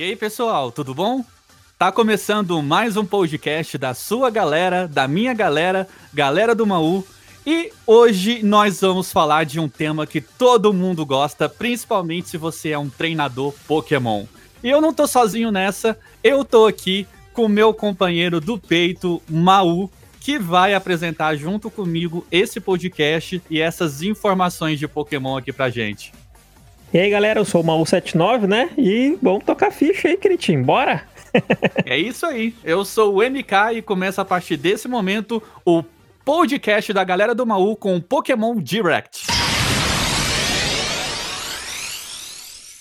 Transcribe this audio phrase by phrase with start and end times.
[0.00, 1.22] E aí, pessoal, tudo bom?
[1.78, 7.06] Tá começando mais um podcast da sua galera, da minha galera, galera do Maú.
[7.44, 12.70] E hoje nós vamos falar de um tema que todo mundo gosta, principalmente se você
[12.70, 14.24] é um treinador Pokémon.
[14.64, 19.90] E eu não tô sozinho nessa, eu tô aqui com meu companheiro do peito, Maú,
[20.18, 26.10] que vai apresentar junto comigo esse podcast e essas informações de Pokémon aqui pra gente.
[26.92, 28.70] E aí, galera, eu sou o Maú79, né?
[28.76, 31.04] E vamos tocar ficha aí, Critim, bora?
[31.86, 32.52] é isso aí.
[32.64, 35.84] Eu sou o MK e começa a partir desse momento o
[36.24, 39.28] podcast da galera do Maú com Pokémon Direct.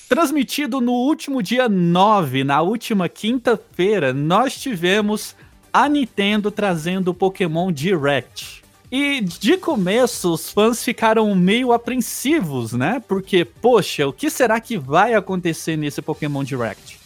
[0.10, 5.36] Transmitido no último dia 9, na última quinta-feira, nós tivemos
[5.72, 8.59] a Nintendo trazendo o Pokémon Direct.
[8.92, 13.00] E de começo, os fãs ficaram meio apreensivos, né?
[13.08, 16.98] Porque, poxa, o que será que vai acontecer nesse Pokémon Direct?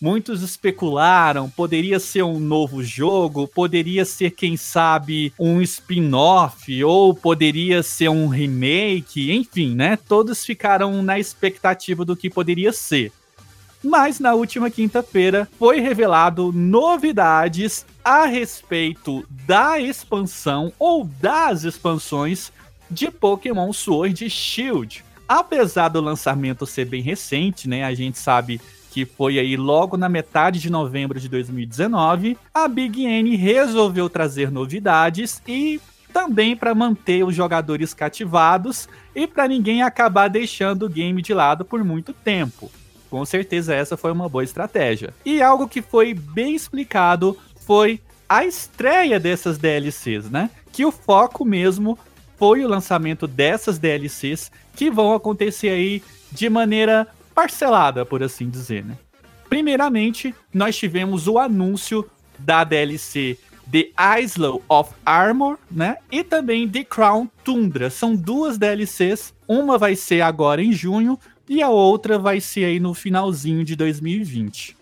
[0.00, 7.82] Muitos especularam, poderia ser um novo jogo, poderia ser, quem sabe, um spin-off, ou poderia
[7.82, 9.98] ser um remake, enfim, né?
[10.08, 13.12] Todos ficaram na expectativa do que poderia ser.
[13.86, 22.50] Mas na última quinta-feira foi revelado novidades a respeito da expansão ou das expansões
[22.90, 25.04] de Pokémon Sword Shield.
[25.28, 27.84] Apesar do lançamento ser bem recente, né?
[27.84, 33.04] A gente sabe que foi aí logo na metade de novembro de 2019, a Big
[33.04, 35.80] N resolveu trazer novidades e
[36.12, 41.64] também para manter os jogadores cativados e para ninguém acabar deixando o game de lado
[41.64, 42.68] por muito tempo.
[43.10, 45.14] Com certeza essa foi uma boa estratégia.
[45.24, 50.50] E algo que foi bem explicado foi a estreia dessas DLCs, né?
[50.72, 51.98] Que o foco mesmo
[52.36, 58.84] foi o lançamento dessas DLCs que vão acontecer aí de maneira parcelada, por assim dizer,
[58.84, 58.96] né?
[59.48, 62.08] Primeiramente, nós tivemos o anúncio
[62.38, 63.38] da DLC
[63.70, 63.88] The
[64.20, 65.96] Isle of Armor, né?
[66.10, 67.90] E também The Crown Tundra.
[67.90, 69.34] São duas DLCs.
[69.48, 71.18] Uma vai ser agora em junho
[71.48, 74.76] e a outra vai ser aí no finalzinho de 2020.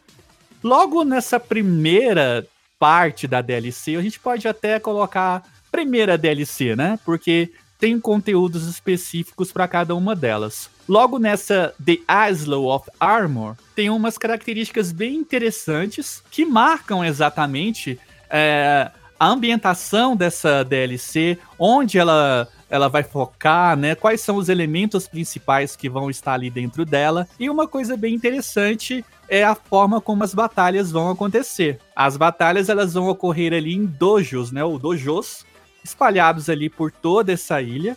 [0.62, 2.46] Logo nessa primeira
[2.78, 6.98] parte da DLC, a gente pode até colocar primeira DLC, né?
[7.04, 10.70] Porque tem conteúdos específicos para cada uma delas.
[10.88, 11.98] Logo nessa The
[12.30, 17.98] Isle of Armor, tem umas características bem interessantes que marcam exatamente
[18.30, 23.94] é, a ambientação dessa DLC, onde ela, ela vai focar, né?
[23.94, 27.28] Quais são os elementos principais que vão estar ali dentro dela.
[27.38, 31.78] E uma coisa bem interessante é a forma como as batalhas vão acontecer.
[31.94, 34.64] As batalhas elas vão ocorrer ali em dojos, né?
[34.64, 35.44] Ou dojos,
[35.84, 37.96] espalhados ali por toda essa ilha.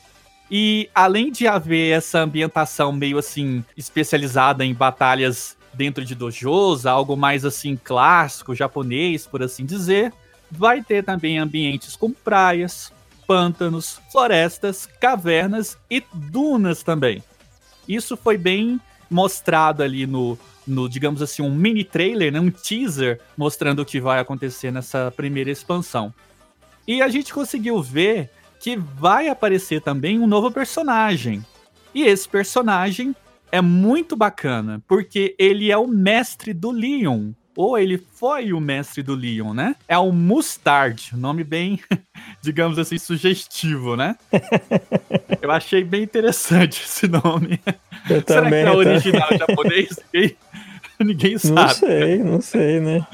[0.50, 7.16] E além de haver essa ambientação meio assim especializada em batalhas dentro de dojos, algo
[7.16, 10.14] mais assim clássico, japonês, por assim dizer,
[10.50, 12.92] vai ter também ambientes como praias,
[13.28, 17.22] pântanos, florestas, cavernas e dunas também.
[17.88, 18.80] Isso foi bem
[19.10, 24.00] mostrado ali no, no digamos assim, um mini trailer, né, um teaser mostrando o que
[24.00, 26.14] vai acontecer nessa primeira expansão.
[26.88, 31.46] E a gente conseguiu ver que vai aparecer também um novo personagem.
[31.94, 33.16] E esse personagem
[33.52, 37.32] é muito bacana, porque ele é o mestre do Leon.
[37.58, 39.76] Ou ele foi o mestre do Leon, né?
[39.88, 41.80] É o Mustard, nome bem,
[42.40, 44.16] digamos assim, sugestivo, né?
[45.42, 47.60] Eu achei bem interessante esse nome.
[48.08, 50.00] Eu Será também, que é original japonês?
[51.00, 51.56] Ninguém sabe.
[51.56, 53.08] Não sei, não sei, né?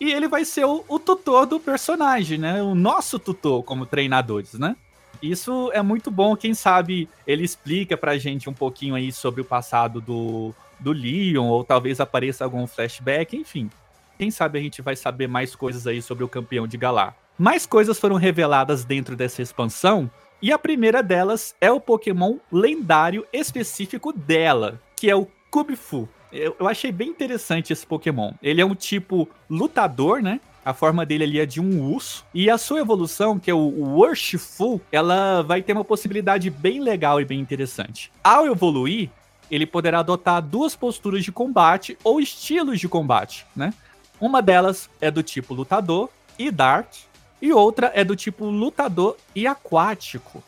[0.00, 2.60] E ele vai ser o, o, tutor do personagem, né?
[2.60, 4.74] O nosso tutor como treinadores, né?
[5.22, 9.44] Isso é muito bom, quem sabe ele explica pra gente um pouquinho aí sobre o
[9.44, 13.70] passado do, do Leon, ou talvez apareça algum flashback, enfim.
[14.18, 17.16] Quem sabe a gente vai saber mais coisas aí sobre o campeão de Galar.
[17.38, 20.10] Mais coisas foram reveladas dentro dessa expansão,
[20.42, 26.08] e a primeira delas é o Pokémon lendário específico dela, que é o Kubifu.
[26.32, 28.32] Eu, eu achei bem interessante esse Pokémon.
[28.42, 30.40] Ele é um tipo lutador, né?
[30.64, 32.24] A forma dele ali é de um urso.
[32.32, 37.20] E a sua evolução, que é o Worshipful, ela vai ter uma possibilidade bem legal
[37.20, 38.12] e bem interessante.
[38.22, 39.10] Ao evoluir,
[39.50, 43.74] ele poderá adotar duas posturas de combate ou estilos de combate, né?
[44.20, 46.08] Uma delas é do tipo lutador
[46.38, 46.98] e dart,
[47.40, 50.42] e outra é do tipo lutador e aquático.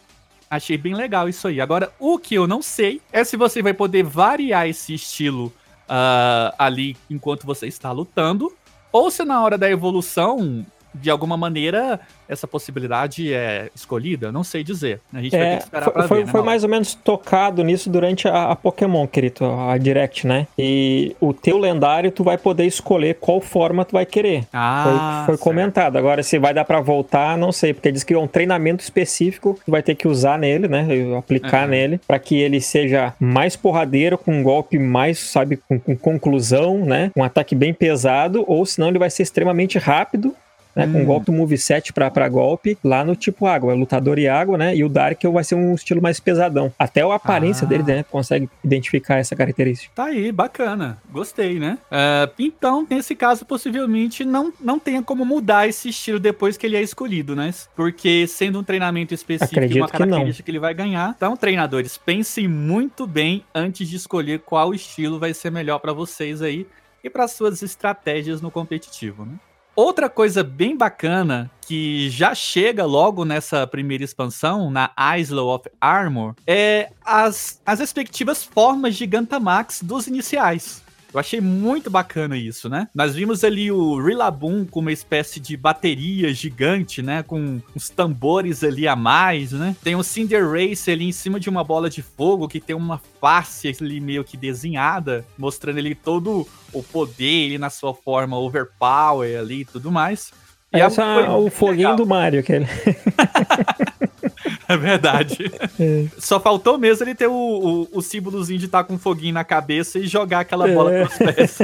[0.50, 1.60] Achei bem legal isso aí.
[1.60, 5.46] Agora, o que eu não sei é se você vai poder variar esse estilo
[5.88, 8.52] uh, ali enquanto você está lutando,
[8.92, 14.32] ou se na hora da evolução de alguma maneira, essa possibilidade é escolhida?
[14.32, 15.00] Não sei dizer.
[15.12, 16.24] A gente é, vai ter que esperar foi, pra foi, ver.
[16.24, 20.46] Né, foi mais ou menos tocado nisso durante a, a, Pokémon, querido, a Direct, né?
[20.58, 24.46] E o teu lendário, tu vai poder escolher qual forma tu vai querer.
[24.52, 25.96] Ah, foi, foi comentado.
[25.96, 29.58] Agora, se vai dar para voltar, não sei, porque diz que é um treinamento específico
[29.64, 30.86] que vai ter que usar nele, né?
[31.18, 31.70] Aplicar uhum.
[31.70, 36.84] nele, para que ele seja mais porradeiro, com um golpe mais, sabe, com, com conclusão,
[36.84, 37.10] né?
[37.16, 40.34] Um ataque bem pesado, ou senão ele vai ser extremamente rápido
[40.74, 40.86] né?
[40.86, 40.92] Hum.
[40.92, 44.74] Com golpe moveset pra, pra golpe lá no tipo água, lutador e água, né?
[44.74, 46.72] E o Dark vai ser um estilo mais pesadão.
[46.78, 47.68] Até a aparência ah.
[47.68, 48.04] dele, né?
[48.04, 49.92] Consegue identificar essa característica.
[49.94, 50.98] Tá aí, bacana.
[51.10, 51.78] Gostei, né?
[51.90, 56.76] Uh, então, nesse caso, possivelmente não, não tenha como mudar esse estilo depois que ele
[56.76, 57.52] é escolhido, né?
[57.74, 61.14] Porque sendo um treinamento específico Acredito uma característica que, que ele vai ganhar.
[61.16, 66.40] Então, treinadores, pensem muito bem antes de escolher qual estilo vai ser melhor para vocês
[66.40, 66.66] aí
[67.02, 69.34] e para suas estratégias no competitivo, né?
[69.74, 76.34] Outra coisa bem bacana que já chega logo nessa primeira expansão, na Isle of Armor,
[76.46, 80.82] é as, as respectivas formas de Gantamax dos iniciais.
[81.12, 82.88] Eu achei muito bacana isso, né?
[82.94, 87.22] Nós vimos ali o Rillaboom com uma espécie de bateria gigante, né?
[87.22, 89.76] Com uns tambores ali a mais, né?
[89.82, 93.00] Tem o Cinder Race ali em cima de uma bola de fogo que tem uma
[93.20, 99.38] face ali meio que desenhada, mostrando ele todo o poder ele na sua forma overpower
[99.38, 100.32] ali e tudo mais.
[100.74, 101.96] E Essa é o foguinho legal.
[101.96, 102.66] do Mario, aquele.
[104.68, 105.50] É verdade.
[105.78, 106.06] É.
[106.18, 109.34] Só faltou mesmo ele ter o, o, o símbolozinho de estar tá com um foguinho
[109.34, 111.06] na cabeça e jogar aquela bola é.
[111.06, 111.58] pelos pés.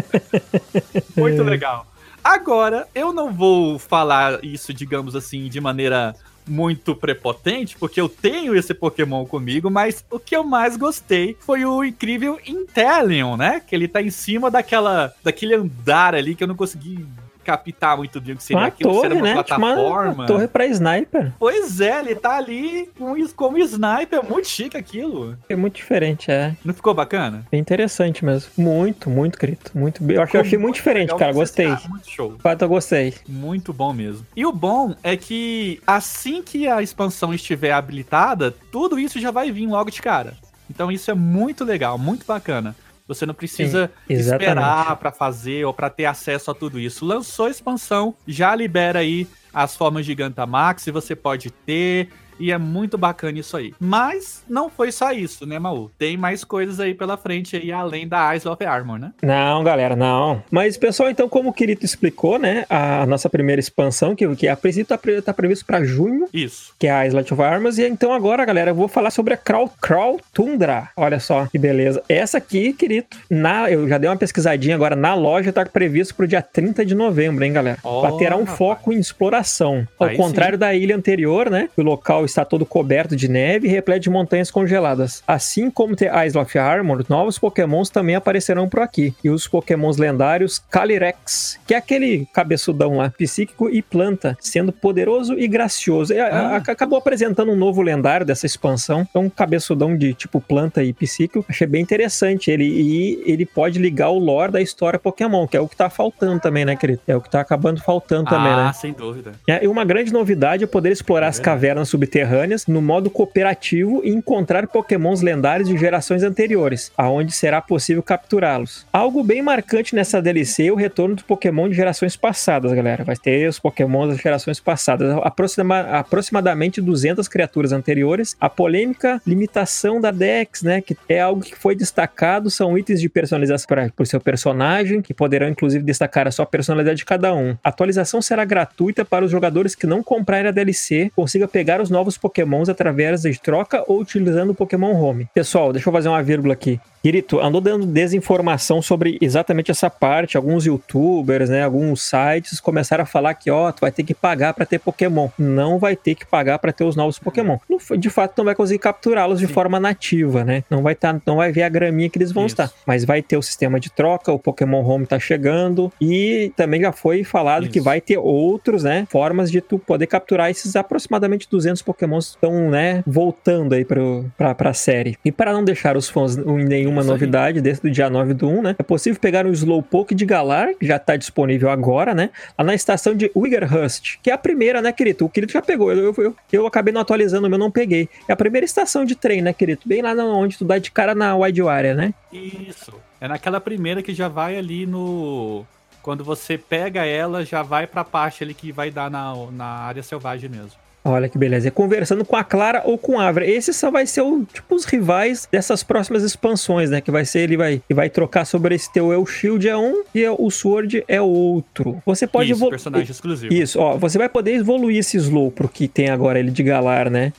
[1.16, 1.44] Muito é.
[1.44, 1.86] legal.
[2.22, 6.14] Agora, eu não vou falar isso, digamos assim, de maneira
[6.48, 11.64] muito prepotente, porque eu tenho esse Pokémon comigo, mas o que eu mais gostei foi
[11.64, 13.60] o incrível Inteleon, né?
[13.60, 17.06] Que ele tá em cima daquela, daquele andar ali que eu não consegui
[17.48, 19.32] captar muito bem o que seria uma aquilo, torre, né?
[19.32, 20.12] plataforma.
[20.12, 21.32] Uma torre pra sniper.
[21.38, 25.34] Pois é, ele tá ali com, como sniper, muito chique aquilo.
[25.48, 26.54] É muito diferente, é.
[26.62, 27.46] Não ficou bacana?
[27.50, 28.50] É interessante mesmo.
[28.58, 29.70] Muito, muito, querido.
[29.74, 31.32] Muito achei, eu achei muito, diferente, cara.
[31.32, 31.68] Gostei.
[31.88, 32.36] muito show.
[32.38, 33.14] Fato, eu gostei.
[33.26, 34.26] Muito bom mesmo.
[34.36, 39.50] E o bom é que assim que a expansão estiver habilitada, tudo isso já vai
[39.50, 40.34] vir logo de cara.
[40.68, 42.76] Então isso é muito legal, muito bacana.
[43.08, 47.06] Você não precisa Sim, esperar para fazer ou para ter acesso a tudo isso.
[47.06, 52.58] Lançou a expansão, já libera aí as formas Gigantamax e você pode ter e é
[52.58, 53.74] muito bacana isso aí.
[53.78, 55.90] Mas não foi só isso, né, Maú?
[55.98, 59.12] Tem mais coisas aí pela frente aí, além da Eyes of Armor, né?
[59.22, 60.42] Não, galera, não.
[60.50, 64.56] Mas, pessoal, então, como o Kirito explicou, né, a nossa primeira expansão, que, que a
[64.56, 66.28] princípio tá, tá previsto para junho.
[66.32, 66.72] Isso.
[66.78, 67.78] Que é a Islet of Armors.
[67.78, 70.90] E então agora, galera, eu vou falar sobre a Crawl, Crawl Tundra.
[70.96, 72.02] Olha só que beleza.
[72.08, 76.26] Essa aqui, Kirito, na, eu já dei uma pesquisadinha agora, na loja tá previsto pro
[76.26, 77.78] dia 30 de novembro, hein, galera?
[77.82, 78.58] Oh, terá um rapaz.
[78.58, 79.86] foco em exploração.
[79.98, 80.60] Ao aí contrário sim.
[80.60, 84.50] da ilha anterior, né, o local está todo coberto de neve e repleto de montanhas
[84.50, 85.22] congeladas.
[85.26, 89.14] Assim como The Isle of Armor, novos pokémons também aparecerão por aqui.
[89.22, 95.38] E os pokémons lendários Calyrex, que é aquele cabeçudão lá, psíquico e planta, sendo poderoso
[95.38, 96.12] e gracioso.
[96.12, 96.56] É, ah.
[96.56, 101.44] Acabou apresentando um novo lendário dessa expansão, então um cabeçudão de tipo planta e psíquico.
[101.48, 105.60] Achei bem interessante ele e ele pode ligar o lore da história Pokémon, que é
[105.60, 107.00] o que tá faltando também, né, querido?
[107.06, 108.66] É o que tá acabando faltando ah, também, né?
[108.68, 109.32] Ah, sem dúvida.
[109.46, 112.17] É, e uma grande novidade é poder explorar é as cavernas subterrâneas
[112.66, 118.86] no modo cooperativo e encontrar pokémons lendários de gerações anteriores, aonde será possível capturá-los.
[118.92, 123.04] Algo bem marcante nessa DLC é o retorno dos pokémon de gerações passadas, galera.
[123.04, 128.36] Vai ter os pokémons das gerações passadas, aproxima aproximadamente 200 criaturas anteriores.
[128.40, 133.08] A polêmica limitação da Dex, né, que é algo que foi destacado, são itens de
[133.08, 137.56] personalização para o seu personagem, que poderão inclusive destacar a sua personalidade de cada um.
[137.62, 141.90] A atualização será gratuita para os jogadores que não comprarem a DLC, consiga pegar os
[141.90, 145.28] novos pokémon pokémons através de troca ou utilizando o Pokémon Home.
[145.34, 146.80] Pessoal, deixa eu fazer uma vírgula aqui.
[147.02, 150.36] Kirito, andou dando desinformação sobre exatamente essa parte.
[150.36, 154.52] Alguns youtubers, né, alguns sites começaram a falar que, ó, tu vai ter que pagar
[154.52, 155.28] para ter Pokémon.
[155.38, 157.58] Não vai ter que pagar para ter os novos Pokémon.
[157.96, 160.64] De fato, não vai conseguir capturá-los de forma nativa, né?
[160.68, 162.54] Não vai tá, não vai ver a graminha que eles vão Isso.
[162.54, 162.72] estar.
[162.84, 166.92] Mas vai ter o sistema de troca, o Pokémon Home tá chegando e também já
[166.92, 167.72] foi falado Isso.
[167.72, 172.70] que vai ter outros, né, formas de tu poder capturar esses aproximadamente 200 Pokémons estão,
[172.70, 175.18] né, voltando aí para pra, série.
[175.24, 177.62] E para não deixar os fãs em nenhuma Isso novidade, aí.
[177.62, 180.86] desde o dia 9 do 1, né, é possível pegar o Slowpoke de Galar, que
[180.86, 184.92] já está disponível agora, né, lá na estação de Wiggerhurst, que é a primeira, né,
[184.92, 185.24] querido?
[185.24, 188.08] O querido já pegou, eu, eu, eu acabei não atualizando o meu, não peguei.
[188.28, 189.80] É a primeira estação de trem, né, querido?
[189.84, 192.14] Bem lá onde tu dá de cara na Wide Area, né?
[192.32, 192.92] Isso.
[193.20, 195.66] É naquela primeira que já vai ali no
[196.02, 200.02] Quando você pega ela, já vai pra parte ali que vai dar na, na área
[200.02, 200.87] selvagem mesmo.
[201.04, 201.68] Olha que beleza.
[201.68, 203.46] É conversando com a Clara ou com a Avra.
[203.46, 207.00] Esse só vai ser o, tipo os rivais dessas próximas expansões, né?
[207.00, 210.02] Que vai ser, ele vai, ele vai trocar sobre esse teu El Shield é um
[210.14, 212.02] e o Sword é outro.
[212.04, 212.70] Você pode evoluir.
[212.70, 213.52] personagem exclusivo.
[213.52, 213.96] Isso, ó.
[213.96, 217.32] Você vai poder evoluir esse Slow pro que tem agora ele de Galar, né?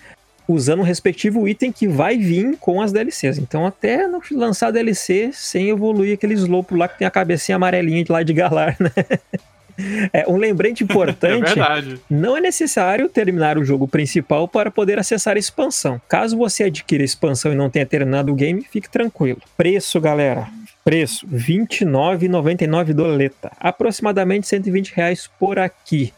[0.48, 3.38] Usando o respectivo item que vai vir com as DLCs.
[3.38, 8.04] Então, até não lançar DLC sem evoluir aquele Slow lá que tem a cabecinha amarelinha
[8.04, 8.92] de lá de Galar, né?
[10.12, 15.36] É, um lembrete importante: é não é necessário terminar o jogo principal para poder acessar
[15.36, 16.02] a expansão.
[16.08, 19.42] Caso você adquira a expansão e não tenha terminado o game, fique tranquilo.
[19.56, 20.48] Preço, galera.
[20.84, 23.52] Preço: R$ 29,99 doleta.
[23.60, 26.14] Aproximadamente 120 reais por aqui.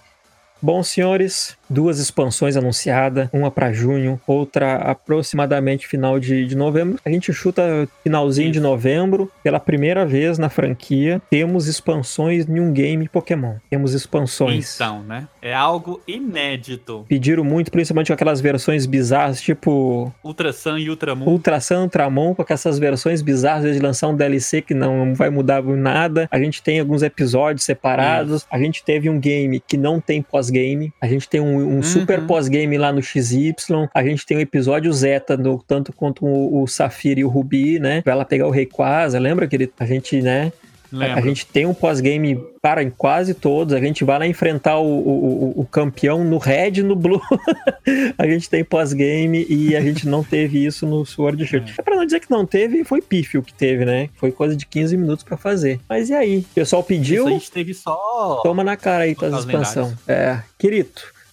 [0.61, 6.99] Bom, senhores, duas expansões anunciadas, uma para junho, outra aproximadamente final de, de novembro.
[7.05, 8.53] A gente chuta finalzinho Isso.
[8.53, 13.55] de novembro, pela primeira vez na franquia, temos expansões em um game Pokémon.
[13.69, 14.75] Temos expansões.
[14.75, 15.27] Então, né?
[15.41, 17.05] É algo inédito.
[17.07, 20.13] Pediram muito, principalmente com aquelas versões bizarras, tipo.
[20.23, 21.25] Ultra Sun e Ultramon.
[21.25, 25.63] Ultra Sun, Ultramon, com essas versões bizarras de lançar um DLC que não vai mudar
[25.63, 26.27] nada.
[26.31, 28.37] A gente tem alguns episódios separados.
[28.37, 28.47] Isso.
[28.51, 30.93] A gente teve um game que não tem pós-game.
[31.01, 31.83] A gente tem um um uhum.
[31.83, 33.53] super pós-game lá no XY.
[33.93, 37.29] A gente tem o um episódio Zeta, no, tanto quanto o, o Safira e o
[37.29, 38.01] Rubi, né?
[38.01, 39.19] Pra ela pegar o Rayquaza.
[39.19, 40.51] Lembra que ele, a gente, né?
[40.91, 41.19] Lembra.
[41.19, 43.73] A gente tem um pós-game para em quase todos.
[43.73, 47.21] A gente vai lá enfrentar o, o, o campeão no Red e no Blue.
[48.17, 51.71] a gente tem pós-game e a gente não teve isso no Sword Shield.
[51.71, 51.75] É.
[51.79, 54.09] é pra não dizer que não teve, foi pífio que teve, né?
[54.15, 55.79] Foi coisa de 15 minutos para fazer.
[55.87, 56.39] Mas e aí?
[56.39, 57.23] O pessoal pediu.
[57.23, 58.41] Isso a gente teve só.
[58.43, 59.93] Toma na cara aí, tua expansão.
[60.05, 60.89] É, querido.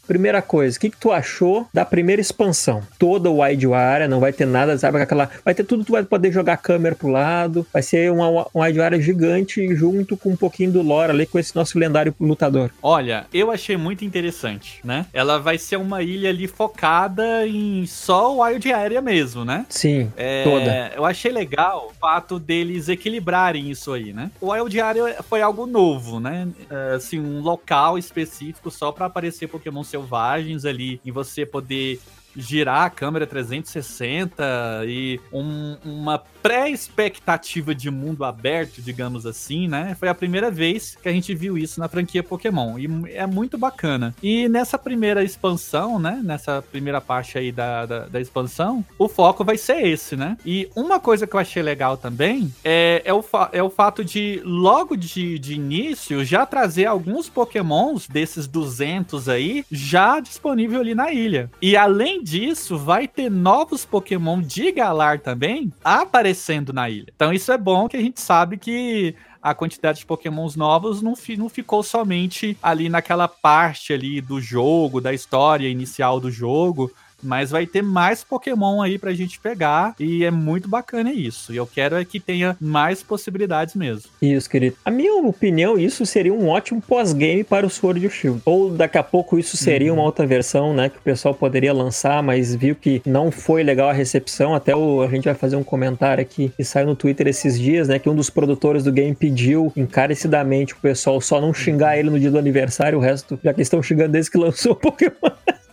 [0.08, 2.82] Primeira coisa, o que, que tu achou da primeira expansão?
[2.98, 4.98] Toda o wide area, não vai ter nada, sabe?
[4.98, 5.28] Aquela.
[5.44, 7.66] Vai ter tudo, tu vai poder jogar a câmera pro lado.
[7.70, 11.38] Vai ser uma, uma wide area gigante junto com um pouquinho do lore ali com
[11.38, 12.70] esse nosso lendário lutador.
[12.82, 15.04] Olha, eu achei muito interessante, né?
[15.12, 19.66] Ela vai ser uma ilha ali focada em só o wild area mesmo, né?
[19.68, 20.92] Sim, é, toda.
[20.96, 24.30] Eu achei legal o fato deles equilibrarem isso aí, né?
[24.40, 26.48] O wild area foi algo novo, né?
[26.70, 32.00] É, assim, um local específico só para aparecer Pokémon seu selvagens ali e você poder
[32.38, 39.96] girar a câmera 360 e um, uma pré-expectativa de mundo aberto, digamos assim, né?
[39.98, 43.58] Foi a primeira vez que a gente viu isso na franquia Pokémon e é muito
[43.58, 44.14] bacana.
[44.22, 46.20] E nessa primeira expansão, né?
[46.24, 50.36] Nessa primeira parte aí da, da, da expansão, o foco vai ser esse, né?
[50.46, 54.40] E uma coisa que eu achei legal também é, é, o, é o fato de,
[54.44, 61.12] logo de, de início, já trazer alguns Pokémons desses 200 aí já disponível ali na
[61.12, 61.50] ilha.
[61.60, 67.12] E além disso, vai ter novos Pokémon de Galar também aparecendo na ilha.
[67.14, 71.14] Então isso é bom que a gente sabe que a quantidade de pokémons novos não,
[71.14, 76.92] fi, não ficou somente ali naquela parte ali do jogo, da história inicial do jogo,
[77.22, 81.52] mas vai ter mais Pokémon aí pra gente pegar e é muito bacana isso.
[81.52, 84.10] E eu quero é que tenha mais possibilidades mesmo.
[84.20, 84.76] Isso, querido.
[84.84, 88.42] A minha opinião, isso seria um ótimo pós-game para o Sword e Shield.
[88.44, 89.98] Ou daqui a pouco isso seria uhum.
[89.98, 93.88] uma outra versão, né, que o pessoal poderia lançar, mas viu que não foi legal
[93.88, 94.54] a recepção.
[94.54, 97.88] Até o, a gente vai fazer um comentário aqui que saiu no Twitter esses dias,
[97.88, 102.10] né, que um dos produtores do game pediu encarecidamente o pessoal só não xingar ele
[102.10, 105.12] no dia do aniversário, o resto já que estão xingando desde que lançou o Pokémon.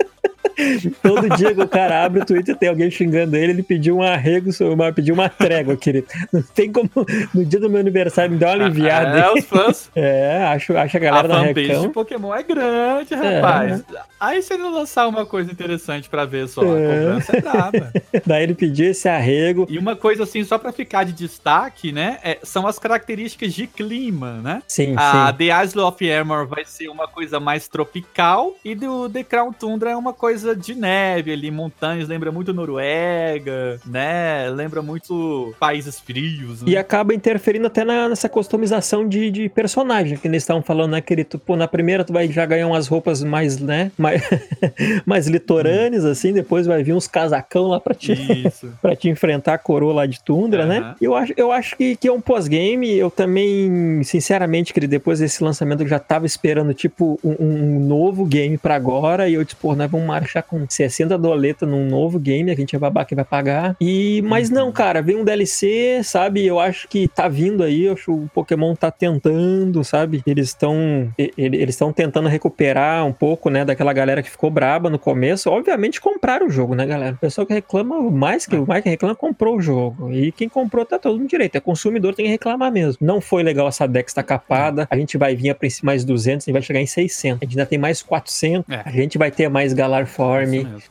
[1.02, 4.04] Todo dia que o cara abre o Twitter tem alguém xingando ele, ele pediu um
[4.04, 6.08] arrego, uma, pediu uma trégua, querido.
[6.32, 6.90] Não tem como,
[7.34, 9.20] no dia do meu aniversário, me dar uma aliviada.
[9.20, 9.92] É, os fãs.
[9.96, 11.82] É, acho, acho a galera a da Recão.
[11.82, 13.40] de Pokémon é grande, é.
[13.40, 13.84] rapaz.
[13.94, 14.00] É.
[14.20, 16.66] Aí se ele lançar uma coisa interessante pra ver só, é.
[16.66, 17.94] a cobrança é brava.
[18.26, 19.68] Daí ele pediu esse arrego.
[19.70, 23.68] E uma coisa assim, só pra ficar de destaque, né, é, são as características de
[23.68, 24.62] clima, né?
[24.68, 25.38] Sim, a sim.
[25.38, 29.92] The Isle of Armor vai ser uma coisa mais tropical e do The Crown Tundra
[29.92, 34.50] é uma coisa coisa de neve ali, montanhas, lembra muito Noruega, né?
[34.50, 36.62] Lembra muito países frios.
[36.62, 36.72] Né?
[36.72, 41.00] E acaba interferindo até na, nessa customização de, de personagem que eles estavam falando, né,
[41.00, 41.40] querido?
[41.40, 44.22] Pô, na primeira tu vai já ganhar umas roupas mais, né, mais,
[45.06, 46.12] mais litorâneas, hum.
[46.12, 48.14] assim, depois vai vir uns casacão lá pra te,
[48.82, 50.68] pra te enfrentar a coroa lá de tundra, uhum.
[50.68, 50.96] né?
[51.00, 55.42] Eu acho, eu acho que, que é um pós-game, eu também, sinceramente, querido, depois desse
[55.42, 59.56] lançamento eu já tava esperando, tipo, um, um novo game pra agora, e eu disse,
[59.56, 63.16] pô, né, vamos marchar com 60 doletas num novo game, a gente é babaca que
[63.16, 63.76] vai pagar.
[63.80, 64.72] E, mas não, uhum.
[64.72, 66.46] cara, vem um DLC, sabe?
[66.46, 70.24] Eu acho que tá vindo aí, eu acho que o Pokémon tá tentando, sabe?
[70.26, 74.98] Eles estão eles estão tentando recuperar um pouco, né, daquela galera que ficou braba no
[74.98, 75.50] começo.
[75.50, 77.16] Obviamente compraram o jogo, né, galera?
[77.16, 80.12] O pessoal que reclama, mais que o mais que reclama, comprou o jogo.
[80.12, 81.56] E quem comprou tá todo mundo direito.
[81.56, 82.98] É consumidor, tem que reclamar mesmo.
[83.06, 84.88] Não foi legal essa Dex tá capada.
[84.90, 87.42] A gente vai vir a mais 200, a gente vai chegar em 600.
[87.42, 88.70] A gente ainda tem mais 400.
[88.70, 88.82] É.
[88.86, 90.05] A gente vai ter mais Galar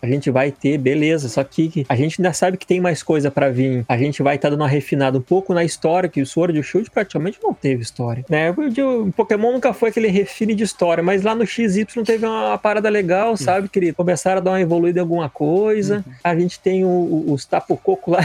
[0.00, 1.28] A gente vai ter, beleza.
[1.28, 3.85] Só que a gente ainda sabe que tem mais coisa para vir.
[3.88, 6.56] A gente vai estar tá dando uma refinada um pouco na história, que o Sword
[6.56, 8.25] e o Shield praticamente não teve história.
[8.28, 8.50] Né?
[8.50, 12.88] O Pokémon nunca foi aquele refine de história, mas lá no XY teve uma parada
[12.88, 13.97] legal, sabe, querido?
[13.97, 16.04] Começaram a dar uma evoluída em alguma coisa.
[16.06, 16.12] Uhum.
[16.23, 18.25] A gente tem o, o, os tapo-coco lá,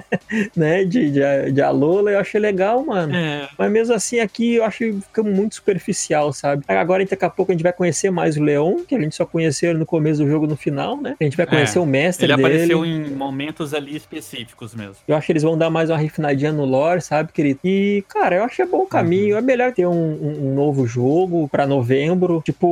[0.56, 3.14] né, de, de, de Alola, eu achei legal, mano.
[3.14, 3.48] É.
[3.56, 6.64] Mas mesmo assim, aqui eu acho que fica muito superficial, sabe?
[6.68, 9.24] Agora, daqui a pouco, a gente vai conhecer mais o Leon, que a gente só
[9.24, 11.16] conheceu no começo do jogo no final, né?
[11.20, 11.80] A gente vai conhecer é.
[11.80, 12.48] o mestre Ele dele.
[12.48, 14.96] Ele apareceu em momentos ali específicos mesmo.
[15.06, 17.60] Eu acho que eles vão dar mais uma refinadinha no lore, sabe, querido?
[17.64, 19.32] E, cara, eu acho que é bom o caminho.
[19.32, 19.38] Uhum.
[19.38, 22.42] É melhor ter um, um, um novo jogo pra novembro.
[22.44, 22.66] Tipo,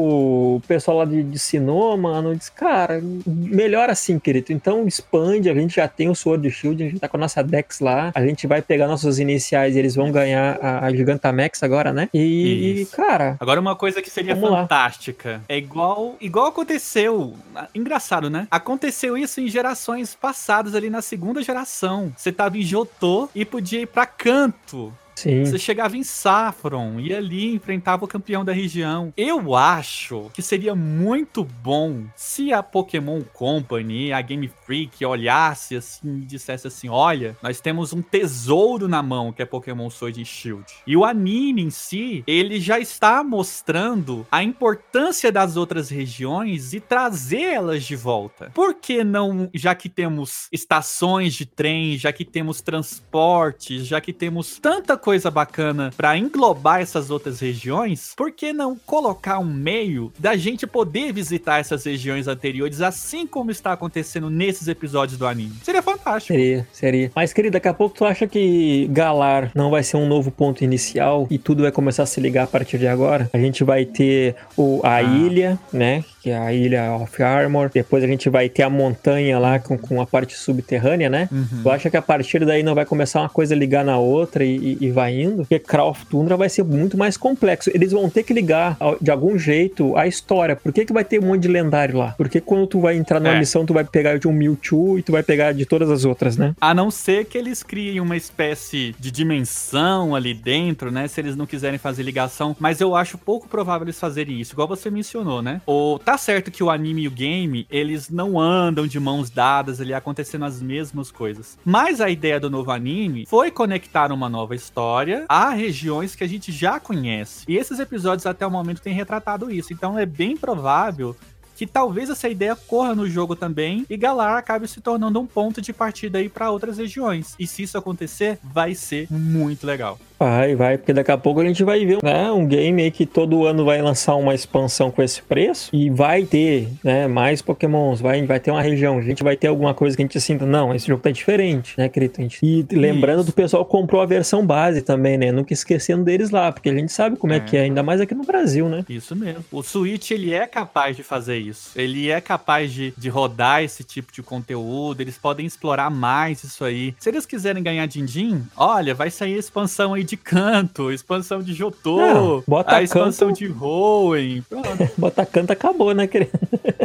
[0.56, 4.52] o pessoal lá de, de Sinnoh, mano, diz, cara, melhor assim, querido.
[4.52, 7.42] Então expande, a gente já tem o Sword Shield, a gente tá com a nossa
[7.42, 11.62] Dex lá, a gente vai pegar nossos iniciais e eles vão ganhar a, a Gigantamax
[11.62, 12.08] agora, né?
[12.12, 12.96] E, Isso.
[12.96, 13.37] cara...
[13.40, 15.40] Agora uma coisa que seria fantástica, lá.
[15.49, 17.34] é igual, igual aconteceu,
[17.74, 18.46] engraçado, né?
[18.50, 22.12] Aconteceu isso em gerações passadas ali na segunda geração.
[22.16, 25.44] Você tava em Jotô e podia ir pra canto Sim.
[25.44, 29.12] Você chegava em Saffron e ali enfrentava o campeão da região.
[29.16, 36.18] Eu acho que seria muito bom se a Pokémon Company, a Game Freak, olhasse assim
[36.18, 40.25] e dissesse assim: olha, nós temos um tesouro na mão que é Pokémon Sword e
[40.25, 40.64] Shield.
[40.87, 46.80] E o anime em si, ele já está mostrando a importância das outras regiões e
[46.80, 48.50] trazê-las de volta.
[48.54, 54.12] Por que não, já que temos estações de trem, já que temos transportes, já que
[54.12, 60.11] temos tanta coisa bacana para englobar essas outras regiões, por que não colocar um meio
[60.18, 65.56] da gente poder visitar essas regiões anteriores, assim como está acontecendo nesses episódios do anime?
[65.62, 66.32] Seria fantástico.
[66.32, 67.12] Seria, seria.
[67.14, 70.64] Mas, querida, daqui a pouco tu acha que Galar não vai ser um novo ponto
[70.64, 73.28] inicial e tudo vai começar a se ligar a partir de agora?
[73.30, 75.02] A gente vai ter o, a ah.
[75.02, 76.02] ilha, né?
[76.24, 77.70] Que é a ilha of Armor.
[77.72, 81.28] Depois a gente vai ter a montanha lá com, com a parte subterrânea, né?
[81.30, 81.62] Uhum.
[81.62, 84.56] Tu acha que a partir daí não vai começar uma coisa ligar na outra e,
[84.80, 85.42] e, e vai indo?
[85.42, 87.70] Porque Crawl of Tundra vai ser muito mais complexo.
[87.74, 90.56] Eles vão ter que ligar de algum jeito a história.
[90.56, 92.14] Por que, que vai ter um monte de lendário lá?
[92.16, 93.38] Porque quando tu vai entrar numa é.
[93.38, 96.38] missão, tu vai pegar de um Mewtwo e tu vai pegar de todas as outras,
[96.38, 96.54] né?
[96.58, 101.06] A não ser que eles criem uma espécie de dimensão ali dentro, né?
[101.06, 102.56] Se eles não quiserem fazer ligação.
[102.58, 105.60] Mas eu acho pouco provável eles fazerem isso, igual você mencionou, né?
[105.66, 109.31] Ou tá Tá certo que o anime e o game, eles não andam de mãos
[109.31, 111.59] dadas ali acontecendo as mesmas coisas.
[111.64, 116.29] Mas a ideia do novo anime foi conectar uma nova história a regiões que a
[116.29, 117.44] gente já conhece.
[117.48, 119.72] E esses episódios até o momento têm retratado isso.
[119.72, 121.16] Então é bem provável
[121.57, 125.61] que talvez essa ideia corra no jogo também e Galar acabe se tornando um ponto
[125.61, 127.35] de partida aí para outras regiões.
[127.38, 129.98] E se isso acontecer, vai ser muito legal.
[130.18, 133.05] Vai, vai, porque daqui a pouco a gente vai ver né, um game aí que
[133.05, 138.00] todo ano vai lançar uma expansão com esse preço e vai ter né, mais pokémons,
[138.00, 140.46] vai, vai ter uma região, a gente vai ter alguma coisa que a gente sinta,
[140.46, 142.05] não, esse jogo tá diferente, né, querido?
[142.42, 143.31] E lembrando Isso.
[143.31, 146.74] do pessoal que comprou a versão base também, né, nunca esquecendo deles lá, porque a
[146.74, 148.85] gente sabe como é, é que é, ainda mais aqui no Brasil, né?
[148.88, 149.44] Isso mesmo.
[149.50, 151.70] O Switch, ele é capaz de fazer isso.
[151.74, 156.64] Ele é capaz de, de rodar esse tipo de conteúdo, eles podem explorar mais isso
[156.64, 156.94] aí.
[156.98, 161.52] Se eles quiserem ganhar din-din, olha, vai sair a expansão aí de canto, expansão de
[161.52, 163.38] Jotô, Não, bota a expansão canto...
[163.38, 164.42] de Hoenn.
[164.96, 166.32] bota canto acabou, né, querido?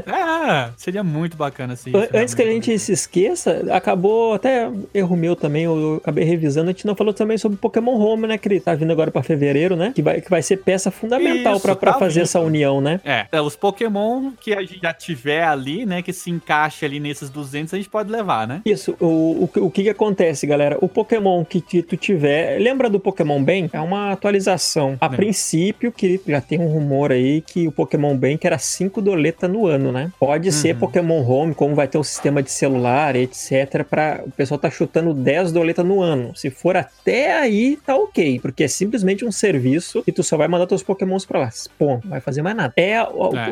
[0.05, 1.91] É, seria muito bacana assim.
[2.13, 6.73] Antes que a gente se esqueça, acabou até erro meu também, eu acabei revisando, a
[6.73, 9.91] gente não falou também sobre Pokémon Home, né, que tá vindo agora pra fevereiro, né?
[9.93, 12.99] Que vai, que vai ser peça fundamental pra tá fazer essa união, né?
[13.03, 16.99] É, é, os Pokémon que a gente já tiver ali, né, que se encaixe ali
[16.99, 18.61] nesses 200, a gente pode levar, né?
[18.65, 20.77] Isso, o, o, o que que acontece, galera?
[20.81, 23.69] O Pokémon que, que tu tiver, lembra do Pokémon Bank?
[23.73, 24.97] É uma atualização.
[24.99, 25.09] A é.
[25.09, 29.67] princípio, que já tem um rumor aí que o Pokémon Bank era 5 doletas no
[29.67, 30.11] ano, né?
[30.19, 30.53] Pode uhum.
[30.53, 33.83] ser Pokémon Home, como vai ter o um sistema de celular, etc.
[33.83, 36.35] Para o pessoal tá chutando 10 doletas no ano.
[36.35, 40.47] Se for até aí, tá ok, porque é simplesmente um serviço e tu só vai
[40.47, 41.49] mandar teus Pokémons para lá.
[41.77, 42.73] Pô, não vai fazer mais nada.
[42.77, 43.05] É, é.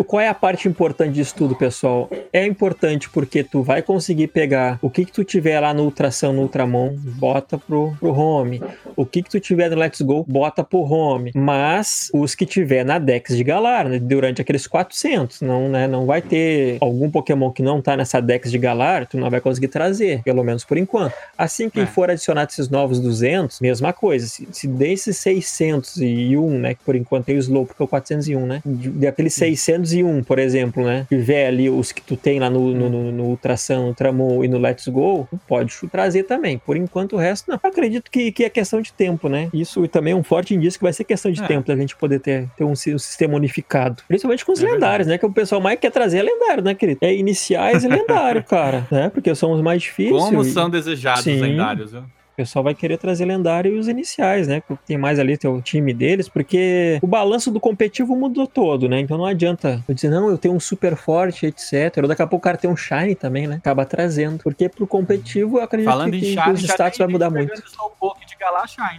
[0.05, 2.09] Qual é a parte importante disso tudo, pessoal?
[2.31, 6.33] É importante porque tu vai conseguir pegar o que que tu tiver lá no Ultração,
[6.33, 8.61] no Ultramon, bota pro, pro Home.
[8.95, 11.31] O que que tu tiver no Let's Go, bota pro home.
[11.35, 16.05] Mas os que tiver na Dex de Galar, né, durante aqueles 400, não, né, não
[16.05, 19.67] vai ter algum Pokémon que não tá nessa Dex de Galar, tu não vai conseguir
[19.69, 21.13] trazer, pelo menos por enquanto.
[21.37, 21.85] Assim que É.
[21.85, 24.27] for adicionado esses novos 200, mesma coisa.
[24.27, 28.45] Se, se desses 601, né, que por enquanto tem o Slow, porque é o 401,
[28.45, 32.49] né, de, de aqueles 601, por exemplo, né, tiver ali os que tu tem lá
[32.49, 36.57] no, no, no, no Ultrasan, Ultramon e no Let's Go, pode trazer também.
[36.57, 37.59] Por enquanto o resto, não.
[37.63, 39.36] Acredito que, que é questão de tempo, né?
[39.53, 41.47] Isso também é um forte indício que vai ser questão de É.
[41.47, 44.01] tempo da gente poder ter, ter um, um sistema unificado.
[44.07, 45.17] Principalmente com os É lendários, né?
[45.17, 46.99] Que o pessoal mais quer trazer é lendário, né, querido?
[47.01, 48.87] É iniciais e lendário, cara.
[48.91, 49.09] Né?
[49.09, 50.21] Porque são os mais difíceis.
[50.23, 51.35] Como e- são desejados Sim.
[51.35, 52.03] os lendários, viu?
[52.37, 54.61] O pessoal vai querer trazer lendário e os iniciais, né?
[54.67, 58.87] Porque tem mais ali tem o time deles, porque o balanço do competitivo mudou todo,
[58.87, 58.99] né?
[58.99, 61.97] Então não adianta eu dizer, não, eu tenho um super forte, etc.
[62.03, 63.55] Ou daqui a pouco o cara tem um shine também, né?
[63.55, 64.43] Acaba trazendo.
[64.43, 67.51] Porque pro competitivo eu acredito Falando que, em Shine, os status vai mudar muito.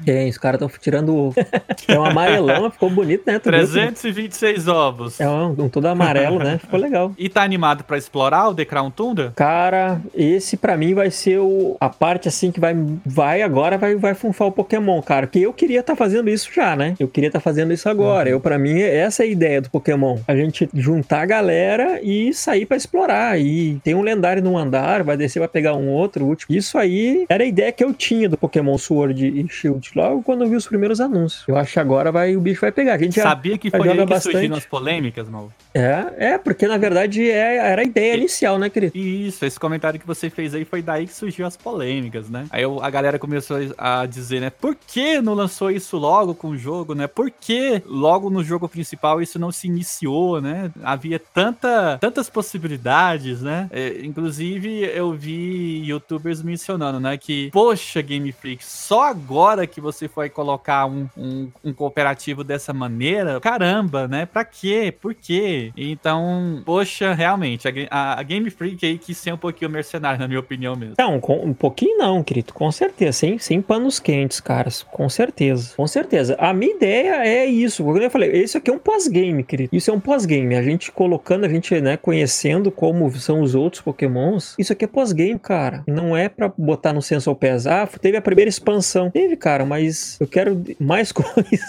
[0.04, 1.14] Tem, os caras estão tirando.
[1.14, 1.34] o-
[1.86, 3.38] é um amarelão, ficou bonito, né?
[3.38, 3.58] Tu viu?
[3.60, 5.20] 326 ovos.
[5.20, 6.58] É um, um todo amarelo, né?
[6.58, 7.12] Ficou legal.
[7.16, 9.32] E tá animado pra explorar o The Crown Tundra?
[9.36, 12.74] Cara, esse pra mim vai ser o, a parte assim que vai,
[13.06, 15.26] vai agora vai, vai funfar o Pokémon, cara.
[15.26, 16.94] Que eu queria estar fazendo isso já, né?
[16.98, 18.28] Eu queria estar fazendo isso agora.
[18.28, 20.18] Eu para mim essa é a ideia do Pokémon.
[20.26, 23.38] A gente juntar a galera e sair pra explorar.
[23.40, 26.56] E tem um lendário num andar, vai descer, vai pegar um outro, o último.
[26.56, 30.44] Isso aí era a ideia que eu tinha do Pokémon Sword e Shield logo quando
[30.44, 31.44] eu vi os primeiros anúncios.
[31.46, 32.94] Eu acho que agora vai o bicho vai pegar.
[32.94, 34.32] A gente já Sabia que foi aí que bastante.
[34.32, 35.50] surgiram as polêmicas, mal?
[35.74, 38.96] é, é porque na verdade é, era a ideia inicial, né, querido?
[38.96, 42.46] Isso, esse comentário que você fez aí foi daí que surgiu as polêmicas, né?
[42.50, 44.50] Aí eu- a galera começou a dizer, né?
[44.50, 47.06] Por que não lançou isso logo com o jogo, né?
[47.06, 50.70] Por que logo no jogo principal isso não se iniciou, né?
[50.82, 53.68] Havia tanta, tantas possibilidades, né?
[53.72, 57.16] É, inclusive, eu vi youtubers mencionando, né?
[57.16, 62.72] Que, poxa, Game Freak, só agora que você foi colocar um, um, um cooperativo dessa
[62.72, 64.26] maneira, caramba, né?
[64.26, 64.94] Pra quê?
[65.00, 65.72] Por quê?
[65.76, 70.40] Então, poxa, realmente, a, a- Game Freak aí quis ser um pouquinho mercenário, na minha
[70.40, 70.94] opinião mesmo.
[70.98, 72.52] Não, com, um pouquinho não, querido.
[72.52, 73.07] Com certeza.
[73.12, 74.82] Sem, sem panos quentes, caras.
[74.82, 75.74] Com certeza.
[75.76, 76.36] Com certeza.
[76.38, 77.84] A minha ideia é isso.
[77.84, 79.70] Como eu falei, isso aqui é um pós-game, querido.
[79.72, 80.54] Isso é um pós-game.
[80.54, 84.54] A gente colocando, a gente, né, conhecendo como são os outros pokémons.
[84.58, 85.82] Isso aqui é pós-game, cara.
[85.86, 87.66] Não é pra botar no Sensor Pass.
[87.66, 89.10] Ah, teve a primeira expansão.
[89.10, 91.66] Teve, cara, mas eu quero mais coisa.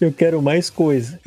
[0.00, 1.18] eu quero mais coisa.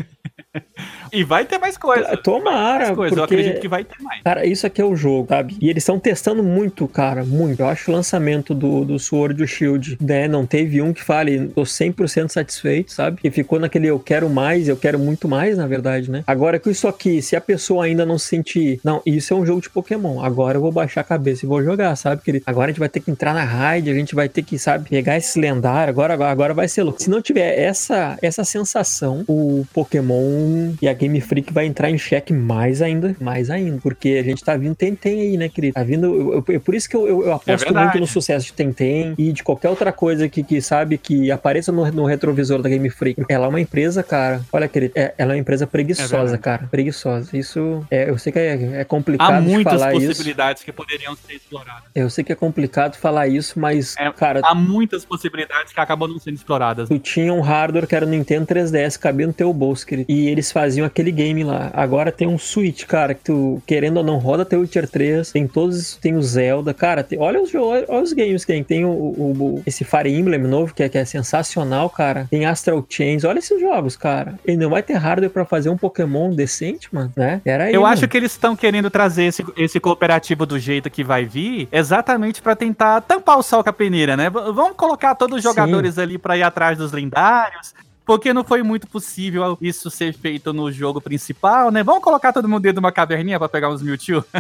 [1.11, 2.15] E vai ter mais coisa.
[2.17, 3.15] Tomara, mais coisa.
[3.15, 4.21] Eu porque- acredito que vai ter mais.
[4.21, 5.57] Cara, isso aqui é o jogo, sabe?
[5.59, 7.61] E eles estão testando muito, cara, muito.
[7.61, 10.27] Eu acho o lançamento do, do Sword e o Shield, né?
[10.27, 13.19] Não teve um que fale, tô 100% satisfeito, sabe?
[13.23, 16.23] E ficou naquele eu quero mais, eu quero muito mais, na verdade, né?
[16.27, 19.45] Agora com isso aqui, se a pessoa ainda não se sentir, não, isso é um
[19.45, 22.21] jogo de Pokémon, agora eu vou baixar a cabeça e vou jogar, sabe?
[22.21, 22.43] querido?
[22.45, 24.87] agora a gente vai ter que entrar na raid, a gente vai ter que, sabe,
[24.89, 27.01] pegar esse lendário, agora, agora, agora vai ser louco.
[27.01, 30.38] Se não tiver essa, essa sensação, o Pokémon
[30.81, 34.43] e a Game Freak vai entrar em xeque mais ainda, mais ainda, porque a gente
[34.43, 35.73] tá vindo Tentem aí, né, querido?
[35.73, 37.85] Tá vindo, eu, eu- é por isso que eu, eu- aposto verdade.
[37.85, 41.71] muito no sucesso de Tentem e de qualquer outra coisa que, que sabe, que apareça
[41.71, 43.23] no, no retrovisor da Game Freak.
[43.29, 46.37] Ela é uma empresa, cara, olha, querido, é, ela é uma empresa É preguiçosa, verdade.
[46.41, 47.35] cara, preguiçosa.
[47.37, 50.07] Isso, é, eu sei que é, é complicado Há muitas falar isso.
[50.07, 51.83] possibilidades que poderiam ser exploradas.
[51.93, 56.09] Eu sei que é complicado falar isso, mas, É, cara, Há muitas possibilidades que acabam
[56.09, 56.89] não sendo exploradas.
[56.89, 60.09] Tu tinha um hardware que era o Nintendo 3DS, cabia no teu bolso, querido.
[60.11, 61.69] E eles faziam aquele game lá.
[61.73, 65.47] Agora tem um Switch, cara, que tu, querendo ou não, roda teu Witcher 3, tem
[65.47, 66.73] todos, tem o Zelda.
[66.73, 68.63] Cara, tem- olha, os, olha os games que tem.
[68.63, 72.27] Tem o, o- esse Fire Emblem novo, que é, que é sensacional, cara.
[72.29, 74.39] Tem Astral Chains, olha esses jogos, cara.
[74.45, 77.41] E não vai ter hardware pra fazer um Pokémon decente, mano, né?
[77.45, 77.93] Era aí, Eu mano.
[77.93, 82.41] acho que eles estão querendo trazer esse, esse cooperativo do jeito que vai vir, exatamente
[82.41, 84.29] pra tentar tampar o sol com a peneira, né?
[84.29, 85.49] Vamos colocar todos os Sim.
[85.49, 87.73] jogadores ali pra ir atrás dos lendários.
[88.09, 91.83] Porque não foi muito possível isso ser feito no jogo principal, né?
[91.83, 94.25] Vamos colocar todo mundo dentro de uma caverninha pra pegar uns Mewtwo?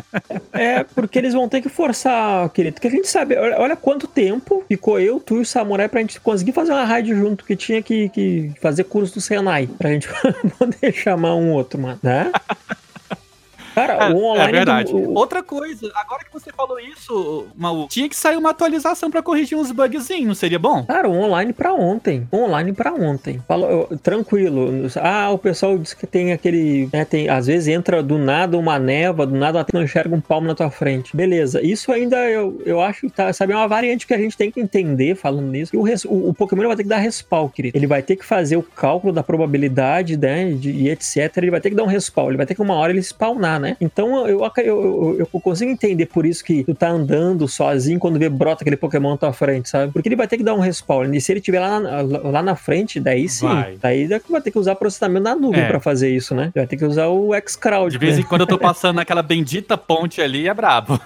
[0.51, 2.73] É, porque eles vão ter que forçar, querido.
[2.73, 6.01] Porque a gente sabe, olha, olha quanto tempo ficou eu, tu e o Samurai pra
[6.01, 9.91] gente conseguir fazer uma raid junto, que tinha que, que fazer curso do Senai, pra
[9.91, 10.09] gente
[10.57, 12.31] poder chamar um outro, mano, né?
[13.75, 14.49] Cara, o online.
[14.49, 14.91] é verdade.
[14.91, 19.21] do- Outra coisa, agora que você falou isso, Maú, tinha que sair uma atualização pra
[19.21, 20.83] corrigir uns bugzinhos, não seria bom?
[20.85, 22.27] Cara, o online pra ontem.
[22.31, 23.41] O online pra ontem.
[23.47, 24.87] Falou, eu- tranquilo.
[25.01, 26.89] Ah, o pessoal diz que tem aquele.
[26.93, 30.47] né, tem, às vezes entra do nada uma neva, do nada não enxerga um palmo
[30.47, 31.15] na tua frente.
[31.15, 31.61] Beleza.
[31.61, 34.49] Isso ainda eu, eu acho que tá, sabe, é uma variante que a gente tem
[34.51, 35.75] que entender falando nisso.
[35.75, 37.77] E o, res- o, o Pokémon vai ter que dar respawn, querido.
[37.77, 40.51] Ele vai ter que fazer o cálculo da probabilidade, né?
[40.51, 41.35] de- e etc.
[41.37, 42.29] Ele vai ter que dar um respawn.
[42.29, 43.77] Ele vai ter que uma hora ele spawnar né?
[43.79, 48.17] Então eu, eu, eu, eu consigo entender por isso que tu tá andando sozinho quando
[48.17, 49.91] vê brota aquele Pokémon na tua frente, sabe?
[49.91, 51.13] Porque ele vai ter que dar um respawn.
[51.13, 53.47] E se ele tiver lá na, lá na frente, daí sim.
[53.47, 53.77] Vai.
[53.81, 55.67] Daí vai ter que usar processamento na nuvem é.
[55.67, 56.51] pra fazer isso, né?
[56.55, 57.91] Vai ter que usar o Xcloud.
[57.91, 60.99] De vez em quando eu tô passando naquela bendita ponte ali, é brabo.